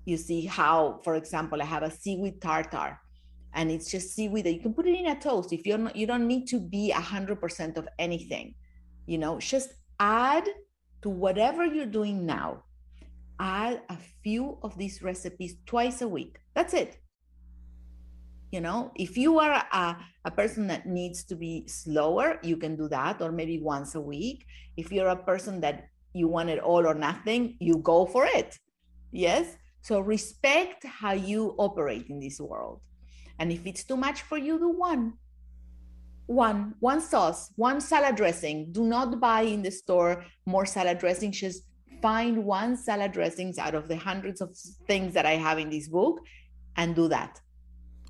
You 0.05 0.17
see 0.17 0.45
how, 0.45 0.99
for 1.03 1.15
example, 1.15 1.61
I 1.61 1.65
have 1.65 1.83
a 1.83 1.91
seaweed 1.91 2.41
tartar, 2.41 2.99
and 3.53 3.69
it's 3.69 3.91
just 3.91 4.15
seaweed 4.15 4.45
that 4.45 4.53
you 4.53 4.59
can 4.59 4.73
put 4.73 4.87
it 4.87 4.97
in 4.97 5.07
a 5.07 5.19
toast. 5.19 5.53
If 5.53 5.65
you're 5.65 5.77
not, 5.77 5.95
you 5.95 6.07
don't 6.07 6.27
need 6.27 6.47
to 6.47 6.59
be 6.59 6.91
a 6.91 6.99
hundred 6.99 7.39
percent 7.39 7.77
of 7.77 7.87
anything, 7.99 8.55
you 9.05 9.17
know. 9.17 9.39
Just 9.39 9.73
add 9.99 10.47
to 11.01 11.09
whatever 11.09 11.65
you're 11.65 11.85
doing 11.85 12.25
now 12.25 12.63
add 13.41 13.81
a 13.89 13.97
few 14.23 14.59
of 14.61 14.77
these 14.77 15.01
recipes 15.01 15.55
twice 15.65 16.01
a 16.01 16.07
week. 16.07 16.37
That's 16.53 16.73
it. 16.73 16.97
You 18.51 18.59
know, 18.59 18.91
if 18.95 19.17
you 19.17 19.39
are 19.39 19.63
a, 19.71 19.97
a 20.25 20.31
person 20.31 20.67
that 20.67 20.85
needs 20.85 21.23
to 21.25 21.35
be 21.35 21.65
slower, 21.67 22.37
you 22.43 22.57
can 22.57 22.75
do 22.75 22.89
that, 22.89 23.21
or 23.21 23.31
maybe 23.31 23.59
once 23.59 23.95
a 23.95 24.01
week. 24.01 24.45
If 24.75 24.91
you're 24.91 25.07
a 25.07 25.15
person 25.15 25.61
that 25.61 25.87
you 26.13 26.27
want 26.27 26.49
it 26.49 26.59
all 26.59 26.85
or 26.85 26.93
nothing, 26.93 27.55
you 27.59 27.77
go 27.77 28.05
for 28.05 28.25
it. 28.25 28.59
Yes. 29.11 29.55
So 29.81 30.01
respect 30.01 30.85
how 30.85 31.13
you 31.13 31.55
operate 31.57 32.07
in 32.09 32.19
this 32.19 32.39
world. 32.39 32.81
And 33.39 33.51
if 33.51 33.65
it's 33.65 33.83
too 33.83 33.97
much 33.97 34.21
for 34.23 34.37
you, 34.37 34.59
do 34.59 34.69
one. 34.69 35.13
One, 36.27 36.75
one 36.79 37.01
sauce, 37.01 37.51
one 37.55 37.81
salad 37.81 38.15
dressing. 38.15 38.71
Do 38.71 38.83
not 38.83 39.19
buy 39.19 39.41
in 39.41 39.63
the 39.63 39.71
store 39.71 40.25
more 40.45 40.65
salad 40.65 40.99
dressing. 40.99 41.31
Just 41.31 41.63
find 42.01 42.45
one 42.45 42.75
salad 42.75 43.13
dressings 43.13 43.57
out 43.57 43.75
of 43.75 43.87
the 43.87 43.95
hundreds 43.95 44.41
of 44.41 44.55
things 44.87 45.13
that 45.13 45.25
I 45.25 45.37
have 45.37 45.57
in 45.57 45.69
this 45.69 45.87
book 45.87 46.19
and 46.75 46.95
do 46.95 47.07
that. 47.07 47.39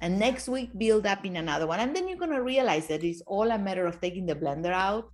And 0.02 0.18
next 0.18 0.50
week, 0.50 0.72
build 0.78 1.06
up 1.06 1.26
in 1.26 1.38
another 1.38 1.68
one. 1.68 1.80
And 1.80 1.96
then 1.96 2.08
you're 2.08 2.18
going 2.18 2.32
to 2.32 2.42
realize 2.42 2.88
that 2.88 3.04
it's 3.04 3.22
all 3.28 3.52
a 3.52 3.58
matter 3.58 3.86
of 3.86 4.02
taking 4.02 4.26
the 4.26 4.36
blender 4.36 4.74
out, 4.74 5.12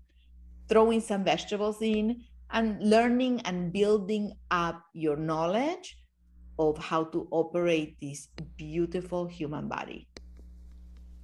throwing 0.69 1.01
some 1.01 1.25
vegetables 1.25 1.81
in, 1.81 2.23
and 2.51 2.81
learning 2.81 3.41
and 3.41 3.73
building 3.73 4.31
up 4.49 4.81
your 4.93 5.17
knowledge 5.17 5.97
of 6.57 6.77
how 6.77 7.03
to 7.03 7.27
operate 7.31 7.97
this 8.01 8.29
beautiful 8.55 9.27
human 9.27 9.67
body. 9.67 10.07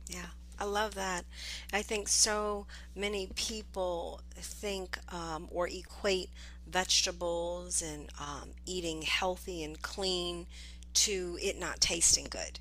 Yeah. 0.08 0.28
I 0.60 0.66
love 0.66 0.96
that. 0.96 1.26
I 1.74 1.82
think 1.82 2.08
so 2.08 2.68
many 2.96 3.28
people 3.36 4.22
think 4.36 4.98
um, 5.12 5.50
or 5.52 5.68
equate 5.68 6.30
vegetables 6.68 7.82
and 7.82 8.10
um, 8.20 8.52
eating 8.66 9.02
healthy 9.02 9.64
and 9.64 9.82
clean 9.82 10.46
to 10.94 11.38
it 11.42 11.60
not 11.60 11.82
tasting 11.82 12.28
good 12.30 12.60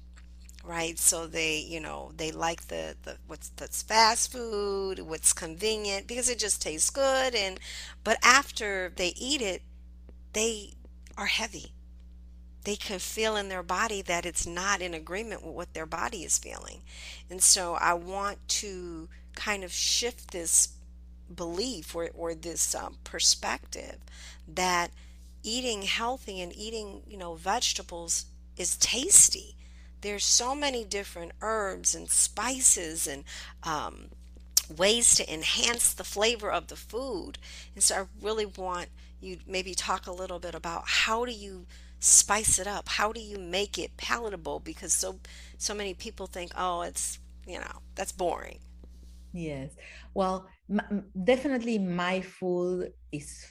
right? 0.64 0.98
So 0.98 1.26
they 1.26 1.58
you 1.58 1.80
know 1.80 2.12
they 2.16 2.30
like 2.30 2.68
the, 2.68 2.96
the 3.02 3.16
what's 3.26 3.48
that's 3.50 3.82
fast 3.82 4.32
food 4.32 5.00
what's 5.00 5.32
convenient 5.32 6.06
because 6.06 6.28
it 6.28 6.38
just 6.38 6.62
tastes 6.62 6.90
good 6.90 7.34
and 7.34 7.58
but 8.04 8.18
after 8.22 8.92
they 8.96 9.08
eat 9.16 9.42
it 9.42 9.62
they 10.32 10.74
are 11.16 11.26
heavy. 11.26 11.72
They 12.64 12.76
can 12.76 13.00
feel 13.00 13.36
in 13.36 13.48
their 13.48 13.62
body 13.62 14.02
that 14.02 14.24
it's 14.24 14.46
not 14.46 14.80
in 14.80 14.94
agreement 14.94 15.44
with 15.44 15.54
what 15.54 15.74
their 15.74 15.86
body 15.86 16.22
is 16.22 16.38
feeling. 16.38 16.82
And 17.28 17.42
so 17.42 17.74
i 17.74 17.94
want 17.94 18.38
to 18.48 19.08
kind 19.34 19.64
of 19.64 19.72
shift 19.72 20.30
this 20.30 20.68
belief 21.34 21.94
or, 21.94 22.10
or 22.14 22.34
this 22.34 22.74
um, 22.74 22.96
perspective 23.04 23.96
that 24.46 24.90
eating 25.42 25.82
healthy 25.82 26.40
and 26.40 26.54
eating 26.56 27.02
you 27.06 27.16
know 27.16 27.34
vegetables 27.34 28.26
is 28.56 28.76
tasty 28.76 29.56
there's 30.02 30.24
so 30.24 30.54
many 30.54 30.84
different 30.84 31.32
herbs 31.40 31.94
and 31.94 32.10
spices 32.10 33.06
and 33.06 33.24
um, 33.62 34.08
ways 34.76 35.14
to 35.14 35.32
enhance 35.32 35.94
the 35.94 36.04
flavor 36.04 36.50
of 36.50 36.68
the 36.68 36.76
food. 36.76 37.38
And 37.74 37.82
so 37.82 37.94
i 37.94 38.06
really 38.24 38.46
want 38.46 38.88
you 39.20 39.38
maybe 39.46 39.74
talk 39.74 40.06
a 40.06 40.12
little 40.12 40.38
bit 40.38 40.54
about 40.54 40.82
how 40.86 41.24
do 41.24 41.32
you 41.32 41.66
spice 42.00 42.58
it 42.58 42.66
up? 42.66 42.88
How 42.88 43.12
do 43.12 43.20
you 43.20 43.38
make 43.38 43.78
it 43.78 43.96
palatable? 43.96 44.60
Because 44.60 44.92
so 44.92 45.20
so 45.58 45.74
many 45.74 45.94
people 45.94 46.26
think 46.26 46.50
oh 46.56 46.82
it's 46.82 47.20
you 47.46 47.58
know 47.58 47.78
that's 47.94 48.12
boring. 48.12 48.58
Yes. 49.32 49.70
Well 50.14 50.48
definitely 51.24 51.78
my 51.78 52.20
food 52.20 52.92
is 53.12 53.46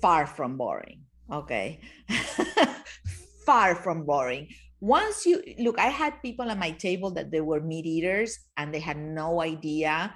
far 0.00 0.26
from 0.26 0.56
boring 0.56 1.06
okay? 1.30 1.80
Far 3.46 3.74
from 3.76 4.04
boring 4.04 4.48
once 4.80 5.24
you 5.24 5.42
look 5.58 5.78
i 5.78 5.86
had 5.86 6.20
people 6.22 6.50
at 6.50 6.58
my 6.58 6.70
table 6.70 7.10
that 7.10 7.30
they 7.30 7.40
were 7.40 7.60
meat 7.60 7.86
eaters 7.86 8.38
and 8.56 8.72
they 8.72 8.80
had 8.80 8.98
no 8.98 9.40
idea 9.40 10.14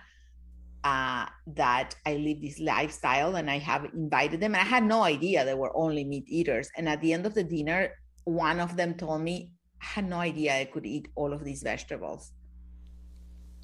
uh, 0.84 1.26
that 1.46 1.94
i 2.06 2.14
live 2.14 2.40
this 2.40 2.58
lifestyle 2.60 3.36
and 3.36 3.50
i 3.50 3.58
have 3.58 3.84
invited 3.94 4.40
them 4.40 4.54
and 4.54 4.62
i 4.62 4.64
had 4.64 4.84
no 4.84 5.02
idea 5.02 5.44
they 5.44 5.54
were 5.54 5.74
only 5.76 6.04
meat 6.04 6.24
eaters 6.28 6.68
and 6.76 6.88
at 6.88 7.00
the 7.00 7.12
end 7.12 7.26
of 7.26 7.34
the 7.34 7.44
dinner 7.44 7.90
one 8.24 8.60
of 8.60 8.76
them 8.76 8.94
told 8.94 9.22
me 9.22 9.52
i 9.82 9.84
had 9.84 10.08
no 10.08 10.16
idea 10.16 10.54
i 10.54 10.64
could 10.64 10.86
eat 10.86 11.08
all 11.16 11.32
of 11.32 11.44
these 11.44 11.62
vegetables 11.62 12.32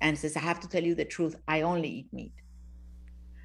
and 0.00 0.18
says, 0.18 0.37
I 0.37 0.40
have 0.40 0.61
to 0.61 0.68
tell 0.68 0.82
you 0.82 0.94
the 0.94 1.04
truth, 1.04 1.37
I 1.48 1.62
only 1.62 1.88
eat 1.88 2.09
meat. 2.12 2.35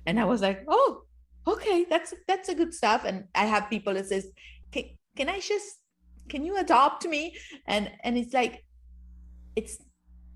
And 0.05 0.19
I 0.19 0.25
was 0.25 0.41
like, 0.41 0.63
oh, 0.67 1.03
okay, 1.47 1.85
that's 1.89 2.13
that's 2.27 2.49
a 2.49 2.55
good 2.55 2.73
stuff. 2.73 3.05
And 3.05 3.25
I 3.35 3.45
have 3.45 3.69
people 3.69 3.93
that 3.93 4.07
says, 4.07 4.27
can, 4.71 4.85
can 5.15 5.29
I 5.29 5.39
just 5.39 5.77
can 6.31 6.45
you 6.45 6.57
adopt 6.57 7.05
me? 7.05 7.35
And 7.67 7.91
and 8.03 8.17
it's 8.17 8.33
like 8.33 8.63
it's 9.55 9.77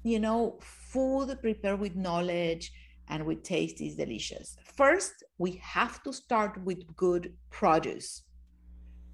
you 0.03 0.19
know, 0.19 0.59
food 0.61 1.35
prepared 1.41 1.79
with 1.79 1.95
knowledge 1.95 2.71
and 3.09 3.25
with 3.25 3.41
taste 3.41 3.81
is 3.81 3.95
delicious. 3.95 4.55
First, 4.75 5.23
we 5.39 5.59
have 5.63 6.03
to 6.03 6.13
start 6.13 6.63
with 6.63 6.95
good 6.95 7.33
produce. 7.49 8.23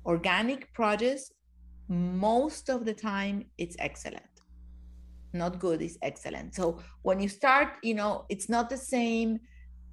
Organic 0.06 0.74
produce, 0.74 1.32
most 1.88 2.70
of 2.70 2.84
the 2.84 2.94
time, 2.94 3.46
it's 3.58 3.78
excellent 3.80 4.26
not 5.34 5.60
good 5.60 5.82
is 5.82 5.98
excellent 6.02 6.54
so 6.54 6.80
when 7.04 7.20
you 7.20 7.30
start 7.30 7.70
you 7.84 7.94
know 7.94 8.26
it's 8.30 8.50
not 8.50 8.70
the 8.70 8.78
same 8.78 9.40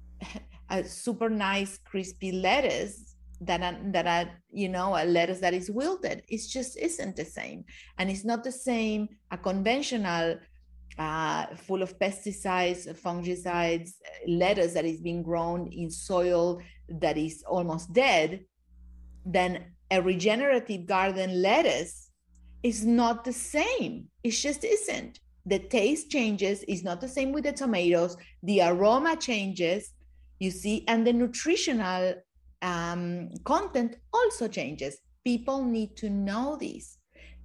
a 0.69 0.83
super 0.83 1.29
nice 1.29 1.77
crispy 1.85 2.31
lettuce 2.31 3.08
that 3.41 3.61
a, 3.61 3.77
that 3.91 4.07
are 4.07 4.31
you 4.51 4.69
know 4.69 4.95
a 4.95 5.05
lettuce 5.05 5.39
that 5.39 5.53
is 5.53 5.71
wilted 5.71 6.23
it 6.27 6.41
just 6.49 6.77
isn't 6.77 7.15
the 7.15 7.25
same. 7.25 7.63
And 7.97 8.09
it's 8.09 8.25
not 8.25 8.43
the 8.43 8.51
same 8.51 9.09
a 9.31 9.37
conventional 9.37 10.37
uh, 10.97 11.45
full 11.55 11.81
of 11.81 11.97
pesticides 11.99 12.87
fungicides 12.99 13.91
lettuce 14.27 14.73
that 14.73 14.85
is 14.85 14.99
being 14.99 15.23
grown 15.23 15.67
in 15.67 15.89
soil 15.89 16.61
that 16.89 17.17
is 17.17 17.43
almost 17.47 17.93
dead 17.93 18.43
than 19.25 19.65
a 19.91 20.01
regenerative 20.01 20.85
garden 20.85 21.41
lettuce 21.41 22.09
is 22.63 22.85
not 22.85 23.23
the 23.23 23.33
same. 23.33 24.07
It 24.23 24.31
just 24.31 24.63
isn't. 24.63 25.19
The 25.45 25.59
taste 25.59 26.09
changes. 26.09 26.63
Is 26.63 26.83
not 26.83 27.01
the 27.01 27.07
same 27.07 27.31
with 27.31 27.45
the 27.45 27.53
tomatoes. 27.53 28.17
The 28.43 28.61
aroma 28.61 29.15
changes 29.15 29.91
you 30.39 30.51
see 30.51 30.83
and 30.87 31.05
the 31.05 31.13
nutritional 31.13 32.15
um, 32.61 33.29
content 33.43 33.95
also 34.13 34.47
changes 34.47 34.97
people 35.23 35.63
need 35.63 35.95
to 35.95 36.09
know 36.09 36.57
this 36.59 36.97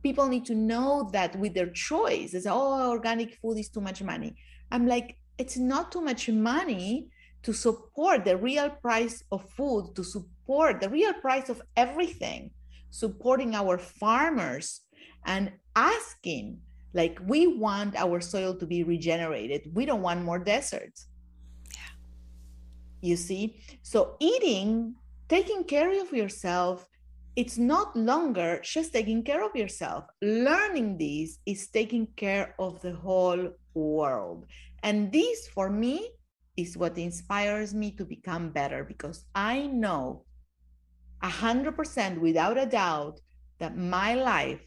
people 0.02 0.28
need 0.28 0.44
to 0.44 0.54
know 0.54 1.08
that 1.12 1.36
with 1.38 1.54
their 1.54 1.70
choice 1.70 2.34
it's 2.34 2.46
oh 2.48 2.90
organic 2.90 3.34
food 3.36 3.58
is 3.58 3.68
too 3.68 3.80
much 3.80 4.02
money 4.02 4.34
i'm 4.70 4.86
like 4.86 5.16
it's 5.38 5.56
not 5.56 5.90
too 5.90 6.00
much 6.00 6.28
money 6.28 7.08
to 7.42 7.52
support 7.52 8.24
the 8.24 8.36
real 8.36 8.70
price 8.70 9.22
of 9.30 9.48
food 9.50 9.92
to 9.94 10.02
support 10.02 10.80
the 10.80 10.88
real 10.88 11.12
price 11.14 11.48
of 11.48 11.60
everything 11.76 12.50
supporting 12.90 13.56
our 13.56 13.76
farmers 13.76 14.82
and 15.26 15.50
asking 15.74 16.58
like 16.94 17.18
we 17.26 17.48
want 17.48 17.96
our 17.96 18.20
soil 18.20 18.54
to 18.54 18.66
be 18.66 18.84
regenerated. 18.84 19.62
We 19.74 19.84
don't 19.84 20.00
want 20.00 20.22
more 20.22 20.38
deserts. 20.38 21.08
Yeah. 21.74 21.90
You 23.00 23.16
see? 23.16 23.60
So 23.82 24.16
eating, 24.20 24.94
taking 25.28 25.64
care 25.64 26.00
of 26.00 26.12
yourself, 26.12 26.86
it's 27.36 27.58
not 27.58 27.96
longer 27.96 28.60
just 28.62 28.92
taking 28.92 29.22
care 29.22 29.44
of 29.44 29.56
yourself. 29.56 30.04
Learning 30.22 30.96
this 30.96 31.38
is 31.46 31.68
taking 31.68 32.06
care 32.16 32.54
of 32.58 32.80
the 32.82 32.94
whole 32.94 33.50
world. 33.74 34.46
And 34.82 35.10
this, 35.10 35.48
for 35.48 35.68
me, 35.70 36.10
is 36.56 36.76
what 36.76 36.98
inspires 36.98 37.74
me 37.74 37.90
to 37.92 38.04
become 38.04 38.50
better 38.50 38.84
because 38.84 39.24
I 39.34 39.66
know 39.66 40.24
100% 41.22 42.20
without 42.20 42.58
a 42.58 42.66
doubt 42.66 43.20
that 43.58 43.76
my 43.76 44.14
life, 44.14 44.60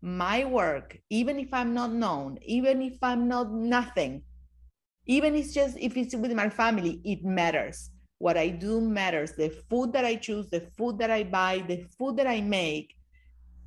my 0.00 0.44
work, 0.44 0.96
even 1.10 1.38
if 1.38 1.52
I'm 1.52 1.74
not 1.74 1.92
known, 1.92 2.38
even 2.42 2.80
if 2.80 2.96
I'm 3.02 3.28
not 3.28 3.52
nothing, 3.52 4.22
even 5.06 5.34
if 5.34 5.46
it's 5.46 5.54
just 5.54 5.76
if 5.78 5.96
it's 5.96 6.14
with 6.14 6.32
my 6.32 6.48
family, 6.48 7.00
it 7.04 7.24
matters. 7.24 7.90
What 8.18 8.36
I 8.36 8.48
do 8.48 8.80
matters. 8.80 9.32
The 9.32 9.50
food 9.70 9.92
that 9.92 10.04
I 10.04 10.16
choose, 10.16 10.50
the 10.50 10.60
food 10.76 10.98
that 10.98 11.10
I 11.10 11.22
buy, 11.24 11.64
the 11.66 11.86
food 11.98 12.16
that 12.16 12.26
I 12.26 12.40
make, 12.40 12.96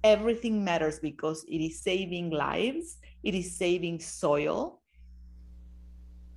everything 0.04 0.64
matters 0.64 1.00
because 1.00 1.44
it 1.48 1.58
is 1.58 1.82
saving 1.82 2.32
lives, 2.32 2.98
it 3.24 3.36
is 3.36 3.56
saving 3.56 4.00
soil. 4.00 4.82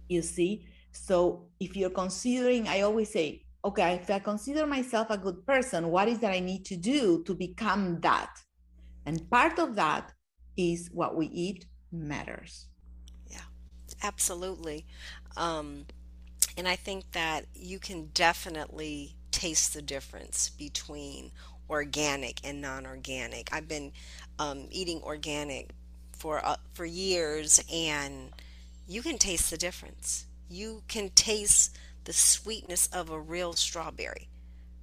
You 0.08 0.22
see? 0.22 0.66
So 0.92 1.48
if 1.58 1.76
you're 1.76 1.90
considering, 1.90 2.68
I 2.68 2.82
always 2.82 3.12
say, 3.12 3.44
okay, 3.64 3.94
if 3.94 4.10
I 4.10 4.18
consider 4.18 4.66
myself 4.66 5.08
a 5.10 5.18
good 5.18 5.44
person, 5.46 5.88
what 5.88 6.08
is 6.08 6.18
that 6.20 6.32
I 6.32 6.40
need 6.40 6.64
to 6.66 6.76
do 6.76 7.24
to 7.24 7.34
become 7.34 8.00
that? 8.00 8.36
And 9.06 9.28
part 9.30 9.58
of 9.58 9.74
that 9.76 10.12
is 10.56 10.90
what 10.92 11.16
we 11.16 11.26
eat 11.26 11.66
matters. 11.90 12.66
Yeah, 13.28 13.40
absolutely. 14.02 14.86
Um, 15.36 15.86
and 16.56 16.68
I 16.68 16.76
think 16.76 17.12
that 17.12 17.46
you 17.54 17.78
can 17.78 18.10
definitely 18.14 19.16
taste 19.30 19.74
the 19.74 19.82
difference 19.82 20.50
between 20.50 21.32
organic 21.68 22.40
and 22.44 22.60
non-organic. 22.60 23.48
I've 23.52 23.68
been 23.68 23.92
um, 24.38 24.68
eating 24.70 25.00
organic 25.02 25.70
for 26.12 26.44
uh, 26.44 26.56
for 26.72 26.84
years, 26.84 27.62
and 27.72 28.30
you 28.86 29.02
can 29.02 29.18
taste 29.18 29.50
the 29.50 29.56
difference. 29.56 30.26
You 30.48 30.82
can 30.88 31.10
taste 31.10 31.76
the 32.04 32.12
sweetness 32.12 32.86
of 32.88 33.10
a 33.10 33.18
real 33.18 33.54
strawberry 33.54 34.28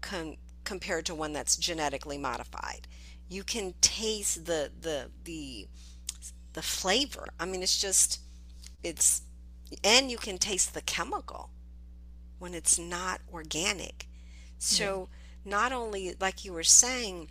com- 0.02 0.38
compared 0.64 1.06
to 1.06 1.16
one 1.16 1.34
that's 1.34 1.56
genetically 1.56 2.18
modified. 2.18 2.88
You 3.30 3.44
can 3.44 3.74
taste 3.82 4.46
the 4.46 4.72
the 4.82 5.10
the 5.24 5.68
the 6.54 6.62
flavor. 6.62 7.28
I 7.40 7.46
mean, 7.46 7.64
it's 7.64 7.80
just 7.80 8.20
it's 8.84 9.22
and 9.84 10.12
you 10.12 10.18
can 10.18 10.38
taste 10.38 10.74
the 10.74 10.82
chemical 10.82 11.50
when 12.42 12.56
it's 12.56 12.80
not 12.80 13.22
organic. 13.32 14.08
So 14.58 15.10
not 15.46 15.72
only 15.72 16.16
like 16.20 16.44
you 16.44 16.54
were 16.54 16.64
saying 16.64 17.30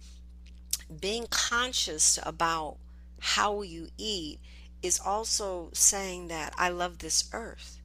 being 1.01 1.27
conscious 1.31 2.19
about 2.23 2.77
how 3.21 3.63
you 3.63 3.89
eat 3.99 4.39
is 4.83 5.01
also 5.05 5.71
saying 5.73 6.29
that 6.29 6.55
I 6.57 6.69
love 6.71 6.99
this 6.99 7.29
earth. 7.33 7.81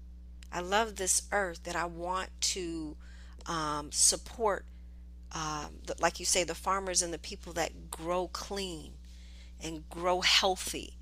I 0.51 0.61
love 0.61 0.95
this 0.95 1.23
earth 1.31 1.63
that 1.63 1.75
I 1.75 1.85
want 1.85 2.29
to 2.41 2.95
um, 3.47 3.91
support, 3.91 4.65
um, 5.31 5.79
the, 5.85 5.95
like 5.99 6.19
you 6.19 6.25
say, 6.25 6.43
the 6.43 6.55
farmers 6.55 7.01
and 7.01 7.13
the 7.13 7.17
people 7.17 7.53
that 7.53 7.89
grow 7.89 8.27
clean 8.27 8.93
and 9.61 9.89
grow 9.89 10.21
healthy 10.21 10.97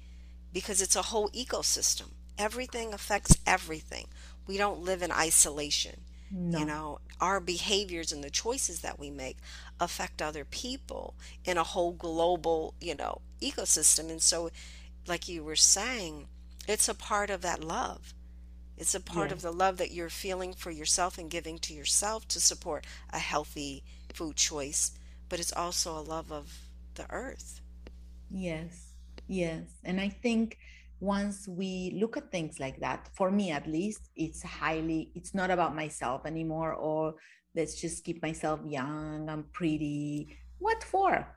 because 0.53 0.81
it's 0.81 0.95
a 0.95 1.03
whole 1.03 1.29
ecosystem. 1.29 2.11
Everything 2.37 2.93
affects 2.93 3.37
everything. 3.45 4.07
We 4.47 4.57
don't 4.57 4.81
live 4.81 5.03
in 5.03 5.11
isolation. 5.11 6.01
No. 6.35 6.59
You 6.59 6.65
know, 6.65 6.99
our 7.21 7.39
behaviors 7.39 8.11
and 8.11 8.23
the 8.23 8.31
choices 8.31 8.81
that 8.81 8.97
we 8.97 9.11
make 9.11 9.37
affect 9.79 10.19
other 10.19 10.43
people 10.43 11.13
in 11.45 11.57
a 11.57 11.63
whole 11.63 11.91
global, 11.91 12.73
you 12.81 12.95
know, 12.95 13.21
ecosystem. 13.39 14.09
And 14.09 14.21
so, 14.21 14.49
like 15.05 15.27
you 15.27 15.43
were 15.43 15.55
saying, 15.55 16.27
it's 16.67 16.89
a 16.89 16.95
part 16.95 17.29
of 17.29 17.41
that 17.41 17.63
love. 17.63 18.15
It's 18.77 18.95
a 18.95 18.99
part 18.99 19.29
yes. 19.29 19.37
of 19.37 19.41
the 19.43 19.53
love 19.53 19.77
that 19.77 19.91
you're 19.91 20.09
feeling 20.09 20.53
for 20.53 20.71
yourself 20.71 21.19
and 21.19 21.29
giving 21.29 21.59
to 21.59 21.73
yourself 21.73 22.27
to 22.29 22.39
support 22.39 22.87
a 23.11 23.19
healthy 23.19 23.83
food 24.11 24.35
choice, 24.35 24.91
but 25.29 25.39
it's 25.39 25.53
also 25.53 25.95
a 25.95 26.01
love 26.01 26.31
of 26.31 26.67
the 26.95 27.05
earth. 27.11 27.61
Yes, 28.31 28.93
yes. 29.27 29.61
And 29.83 30.01
I 30.01 30.09
think 30.09 30.57
once 31.03 31.49
we 31.49 31.97
look 31.99 32.15
at 32.15 32.31
things 32.31 32.61
like 32.61 32.79
that 32.79 33.09
for 33.13 33.29
me 33.29 33.51
at 33.51 33.67
least 33.67 34.09
it's 34.15 34.41
highly 34.41 35.11
it's 35.15 35.33
not 35.35 35.51
about 35.51 35.75
myself 35.75 36.25
anymore 36.25 36.73
or 36.73 37.13
let's 37.55 37.75
just 37.79 38.05
keep 38.05 38.21
myself 38.21 38.59
young 38.65 39.27
i'm 39.29 39.43
pretty. 39.51 40.37
What 40.59 40.81
for? 40.81 41.27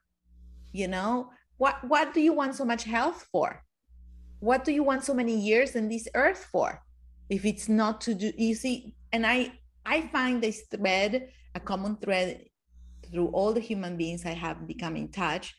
You 0.73 0.87
know 0.87 1.31
what 1.59 1.77
what 1.89 2.15
do 2.15 2.21
you 2.21 2.33
want 2.33 2.55
so 2.55 2.65
much 2.65 2.85
health 2.85 3.27
for? 3.33 3.65
What 4.39 4.65
do 4.65 4.73
you 4.73 4.85
want 4.85 5.05
so 5.05 5.15
many 5.15 5.37
years 5.37 5.75
in 5.75 5.89
this 5.89 6.07
earth 6.15 6.47
for? 6.53 6.81
If 7.29 7.45
it's 7.45 7.69
not 7.69 8.01
to 8.03 8.15
do 8.15 8.33
you 8.37 8.55
see 8.55 8.95
and 9.13 9.27
i 9.27 9.53
i 9.85 10.03
find 10.09 10.41
this 10.41 10.63
thread 10.71 11.29
a 11.55 11.61
common 11.61 11.97
thread 11.97 12.45
through 13.11 13.29
all 13.29 13.53
the 13.53 13.61
human 13.61 13.97
beings 13.97 14.27
i 14.27 14.35
have 14.35 14.67
become 14.67 14.95
in 14.97 15.09
touch 15.09 15.55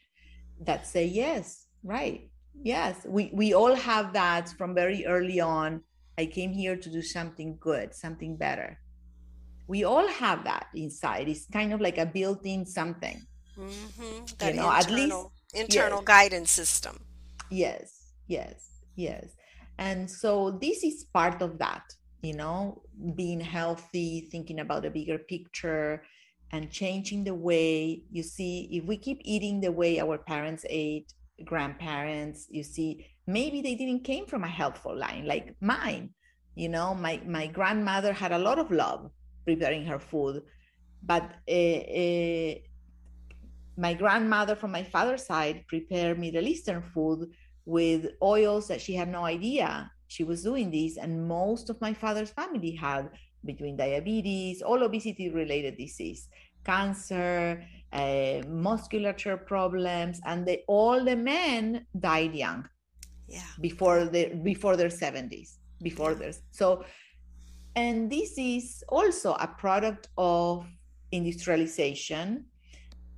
that 0.62 0.88
say 0.88 1.06
yes 1.06 1.68
right 1.84 2.30
yes 2.64 3.06
we 3.08 3.30
we 3.34 3.54
all 3.54 3.76
have 3.76 4.14
that 4.14 4.50
from 4.58 4.74
very 4.76 5.06
early 5.06 5.40
on. 5.40 5.82
I 6.20 6.26
came 6.26 6.52
here 6.52 6.76
to 6.76 6.90
do 6.90 7.02
something 7.02 7.58
good 7.60 7.94
something 7.94 8.38
better. 8.38 8.80
We 9.68 9.84
all 9.84 10.08
have 10.08 10.44
that 10.46 10.68
inside. 10.74 11.28
It's 11.28 11.46
kind 11.52 11.74
of 11.74 11.82
like 11.82 11.98
a 11.98 12.06
built-in 12.06 12.66
something. 12.66 13.22
Mm-hmm. 13.58 14.26
that 14.38 14.54
you 14.54 14.62
know, 14.62 14.70
internal, 14.70 14.72
at 14.72 14.92
least 14.92 15.18
internal 15.56 16.00
yes. 16.00 16.06
guidance 16.06 16.52
system. 16.52 17.00
Yes 17.50 18.12
yes 18.28 18.70
yes. 18.96 19.26
And 19.80 20.10
so 20.10 20.58
this 20.62 20.84
is 20.84 21.06
part 21.14 21.42
of 21.42 21.58
that 21.60 21.84
you 22.22 22.34
know 22.34 22.82
being 23.16 23.40
healthy 23.40 24.28
thinking 24.32 24.60
about 24.60 24.84
the 24.84 24.90
bigger 24.90 25.18
picture 25.18 26.04
and 26.52 26.72
changing 26.72 27.24
the 27.24 27.34
way. 27.36 28.04
You 28.12 28.24
see 28.24 28.70
if 28.72 28.86
we 28.86 28.98
keep 28.98 29.20
eating 29.24 29.62
the 29.62 29.72
way 29.72 30.00
our 30.00 30.18
parents 30.18 30.66
ate 30.70 31.14
grandparents 31.46 32.48
you 32.50 32.64
see 32.64 33.06
maybe 33.28 33.62
they 33.62 33.76
didn't 33.76 34.04
came 34.04 34.26
from 34.26 34.44
a 34.44 34.48
helpful 34.48 34.98
line 34.98 35.26
like 35.26 35.56
mine 35.62 36.10
you 36.56 36.70
know 36.70 36.96
my 36.96 37.22
my 37.28 37.46
grandmother 37.48 38.12
had 38.14 38.32
a 38.32 38.38
lot 38.38 38.58
of 38.58 38.72
love 38.72 39.12
preparing 39.46 39.86
her 39.86 40.00
food 40.00 40.42
but 41.04 41.24
uh, 41.50 41.82
uh, 42.02 42.54
my 43.78 43.94
grandmother 43.94 44.56
from 44.56 44.72
my 44.72 44.84
father's 44.84 45.26
side 45.26 45.64
prepared 45.68 46.20
middle 46.20 46.48
eastern 46.48 46.82
food 46.82 47.30
with 47.66 48.08
oils 48.24 48.68
that 48.68 48.82
she 48.82 48.96
had 48.96 49.10
no 49.10 49.24
idea 49.24 49.92
she 50.08 50.24
was 50.24 50.42
doing 50.42 50.72
this 50.72 50.98
and 50.98 51.28
most 51.28 51.70
of 51.70 51.80
my 51.82 51.94
father's 51.94 52.32
family 52.32 52.72
had 52.72 53.10
between 53.46 53.78
diabetes 53.78 54.62
all 54.62 54.82
obesity 54.84 55.30
related 55.30 55.78
disease 55.78 56.28
cancer 56.68 57.64
uh, 57.94 58.42
musculature 58.48 59.38
problems, 59.38 60.20
and 60.26 60.46
they, 60.46 60.64
all 60.68 61.04
the 61.04 61.16
men 61.16 61.86
died 62.00 62.34
young. 62.36 62.68
Yeah. 63.28 63.42
Before 63.60 64.06
the 64.06 64.24
before 64.52 64.76
their 64.78 64.90
seventies, 64.90 65.50
before 65.82 66.12
yeah. 66.12 66.20
their 66.20 66.34
so, 66.52 66.68
and 67.76 68.10
this 68.10 68.38
is 68.38 68.84
also 68.88 69.30
a 69.34 69.48
product 69.48 70.08
of 70.18 70.66
industrialization, 71.12 72.28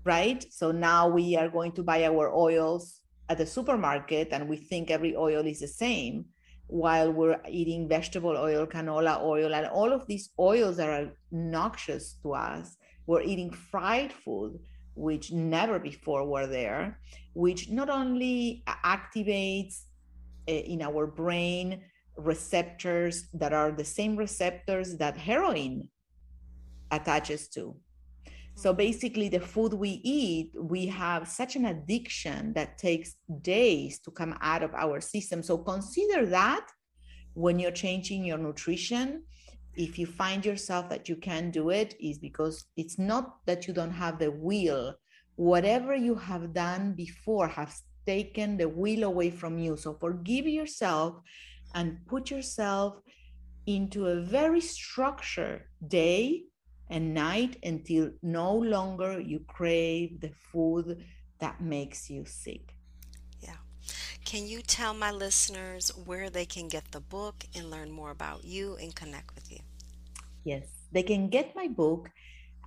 right? 0.03 0.41
So 0.51 0.71
now 0.71 1.07
we 1.07 1.25
are 1.35 1.49
going 1.49 1.73
to 1.73 1.83
buy 1.83 2.05
our 2.05 2.33
oils 2.33 3.01
at 3.29 3.37
the 3.37 3.45
supermarket, 3.45 4.29
and 4.31 4.49
we 4.49 4.57
think 4.57 4.89
every 4.89 5.15
oil 5.15 5.45
is 5.45 5.59
the 5.59 5.73
same 5.85 6.25
while 6.83 7.11
we're 7.11 7.39
eating 7.47 7.89
vegetable 7.89 8.35
oil, 8.37 8.65
canola 8.65 9.21
oil, 9.21 9.53
and 9.53 9.65
all 9.67 9.91
of 9.91 10.05
these 10.07 10.29
oils 10.39 10.77
that 10.77 10.89
are 10.89 11.11
noxious 11.31 12.17
to 12.21 12.33
us 12.33 12.77
we're 13.09 13.23
eating 13.23 13.51
fried 13.71 14.13
food, 14.13 14.59
which 14.93 15.31
never 15.31 15.79
before 15.79 16.27
were 16.27 16.45
there, 16.45 16.99
which 17.33 17.67
not 17.71 17.89
only 17.89 18.63
activates 18.85 19.75
uh, 20.47 20.51
in 20.51 20.79
our 20.83 21.07
brain 21.07 21.81
receptors 22.17 23.27
that 23.33 23.51
are 23.51 23.71
the 23.71 23.89
same 23.97 24.15
receptors 24.15 24.95
that 24.97 25.17
heroin 25.17 25.89
attaches 26.91 27.47
to. 27.47 27.75
So 28.53 28.73
basically, 28.73 29.27
the 29.27 29.39
food 29.39 29.73
we 29.73 30.01
eat, 30.03 30.51
we 30.55 30.85
have 30.85 31.27
such 31.27 31.55
an 31.55 31.65
addiction 31.65 32.53
that 32.53 32.77
takes 32.77 33.15
days 33.41 33.97
to 34.01 34.11
come 34.11 34.37
out 34.41 34.61
of 34.61 34.75
our 34.75 35.01
system. 35.01 35.41
So 35.41 35.57
consider 35.57 36.27
that 36.27 36.67
when 37.33 37.57
you're 37.57 37.79
changing 37.85 38.23
your 38.23 38.37
nutrition 38.37 39.23
if 39.75 39.97
you 39.97 40.05
find 40.05 40.45
yourself 40.45 40.89
that 40.89 41.07
you 41.07 41.15
can't 41.15 41.51
do 41.51 41.69
it 41.69 41.95
is 41.99 42.17
because 42.17 42.65
it's 42.75 42.99
not 42.99 43.45
that 43.45 43.67
you 43.67 43.73
don't 43.73 43.91
have 43.91 44.19
the 44.19 44.31
will. 44.31 44.95
Whatever 45.35 45.95
you 45.95 46.15
have 46.15 46.53
done 46.53 46.93
before 46.93 47.47
has 47.47 47.83
taken 48.05 48.57
the 48.57 48.67
will 48.67 49.03
away 49.03 49.29
from 49.29 49.57
you. 49.57 49.77
So 49.77 49.93
forgive 49.99 50.47
yourself 50.47 51.21
and 51.75 51.99
put 52.07 52.31
yourself 52.31 52.95
into 53.65 54.07
a 54.07 54.21
very 54.21 54.61
structured 54.61 55.63
day 55.87 56.43
and 56.89 57.13
night 57.13 57.57
until 57.63 58.09
no 58.23 58.53
longer 58.55 59.19
you 59.19 59.39
crave 59.47 60.19
the 60.21 60.31
food 60.51 61.05
that 61.39 61.61
makes 61.61 62.09
you 62.09 62.25
sick 62.25 62.73
Can 64.25 64.47
you 64.47 64.61
tell 64.61 64.93
my 64.93 65.11
listeners 65.11 65.91
where 66.05 66.29
they 66.29 66.45
can 66.45 66.67
get 66.67 66.91
the 66.91 66.99
book 66.99 67.45
and 67.55 67.69
learn 67.69 67.91
more 67.91 68.11
about 68.11 68.43
you 68.43 68.75
and 68.81 68.95
connect 68.95 69.35
with 69.35 69.51
you? 69.51 69.59
Yes, 70.43 70.67
they 70.91 71.03
can 71.03 71.29
get 71.29 71.55
my 71.55 71.67
book 71.67 72.09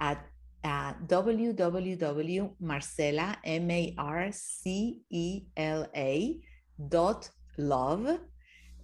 at 0.01 0.25
uh, 0.65 0.95
www.marcela, 1.07 2.49
M-A-R-C-E-L-A 3.45 4.01
dot 6.89 7.31
love. 7.59 8.19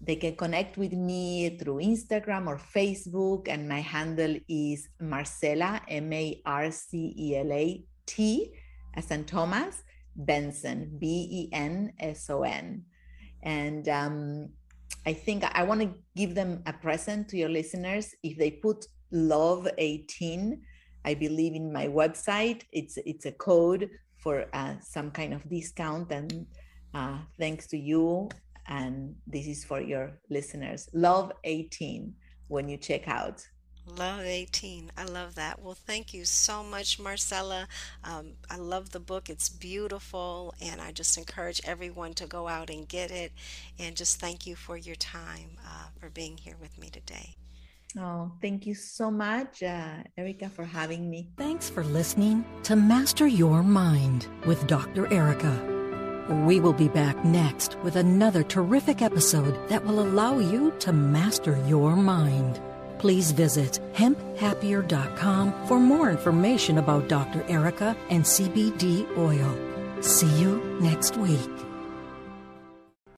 They 0.00 0.16
can 0.16 0.36
connect 0.36 0.76
with 0.76 0.92
me 0.92 1.56
through 1.58 1.78
Instagram 1.78 2.46
or 2.46 2.56
Facebook, 2.56 3.48
and 3.48 3.68
my 3.68 3.80
handle 3.80 4.36
is 4.48 4.88
Marcela, 5.00 5.80
M-A-R-C-E-L-A-T, 5.88 6.44
as 8.94 9.10
in 9.10 9.24
Thomas, 9.24 9.82
Benson, 10.16 10.96
B-E-N-S-O-N. 10.98 12.82
And 13.42 13.88
um, 13.88 14.48
I 15.06 15.12
think 15.12 15.44
I 15.44 15.62
want 15.62 15.80
to 15.80 15.94
give 16.16 16.34
them 16.34 16.62
a 16.66 16.72
present 16.72 17.28
to 17.28 17.36
your 17.36 17.48
listeners. 17.48 18.14
If 18.22 18.36
they 18.36 18.50
put 18.50 18.86
love 19.10 19.68
18, 19.78 20.60
I 21.04 21.14
believe 21.14 21.54
in 21.54 21.72
my 21.72 21.86
website, 21.86 22.62
it's 22.72 22.98
it's 23.06 23.26
a 23.26 23.32
code 23.32 23.88
for 24.18 24.46
uh, 24.52 24.74
some 24.80 25.10
kind 25.10 25.32
of 25.32 25.48
discount. 25.48 26.10
And 26.12 26.46
uh, 26.92 27.18
thanks 27.38 27.66
to 27.68 27.78
you, 27.78 28.28
and 28.66 29.14
this 29.26 29.46
is 29.46 29.64
for 29.64 29.80
your 29.80 30.18
listeners. 30.28 30.88
Love 30.92 31.32
18 31.44 32.12
when 32.48 32.68
you 32.68 32.76
check 32.76 33.08
out. 33.08 33.46
Love 33.96 34.20
18. 34.20 34.92
I 34.96 35.04
love 35.04 35.34
that. 35.36 35.62
Well, 35.62 35.74
thank 35.74 36.12
you 36.12 36.24
so 36.24 36.62
much, 36.62 36.98
Marcela. 36.98 37.66
Um, 38.04 38.32
I 38.50 38.56
love 38.56 38.90
the 38.90 39.00
book. 39.00 39.30
It's 39.30 39.48
beautiful, 39.48 40.54
and 40.60 40.80
I 40.80 40.92
just 40.92 41.16
encourage 41.16 41.60
everyone 41.64 42.14
to 42.14 42.26
go 42.26 42.48
out 42.48 42.70
and 42.70 42.86
get 42.86 43.10
it. 43.10 43.32
And 43.78 43.96
just 43.96 44.20
thank 44.20 44.46
you 44.46 44.56
for 44.56 44.76
your 44.76 44.96
time, 44.96 45.56
uh, 45.64 45.86
for 45.98 46.10
being 46.10 46.36
here 46.36 46.56
with 46.60 46.78
me 46.78 46.90
today. 46.90 47.36
Oh, 47.98 48.30
thank 48.42 48.66
you 48.66 48.74
so 48.74 49.10
much, 49.10 49.62
uh, 49.62 50.02
Erica, 50.16 50.50
for 50.50 50.64
having 50.64 51.08
me. 51.08 51.30
Thanks 51.38 51.70
for 51.70 51.82
listening 51.82 52.44
to 52.64 52.76
Master 52.76 53.26
Your 53.26 53.62
Mind 53.62 54.28
with 54.44 54.66
Dr. 54.66 55.10
Erica. 55.12 55.76
We 56.46 56.60
will 56.60 56.74
be 56.74 56.88
back 56.88 57.24
next 57.24 57.78
with 57.82 57.96
another 57.96 58.42
terrific 58.42 59.00
episode 59.00 59.66
that 59.70 59.82
will 59.82 60.00
allow 60.00 60.38
you 60.38 60.72
to 60.80 60.92
master 60.92 61.58
your 61.66 61.96
mind 61.96 62.60
please 62.98 63.32
visit 63.32 63.80
hemphappier.com 63.92 65.66
for 65.66 65.78
more 65.78 66.10
information 66.10 66.78
about 66.78 67.08
Dr. 67.08 67.44
Erica 67.48 67.96
and 68.10 68.24
CBD 68.24 69.06
oil. 69.16 70.02
See 70.02 70.32
you 70.40 70.78
next 70.80 71.16
week. 71.16 71.67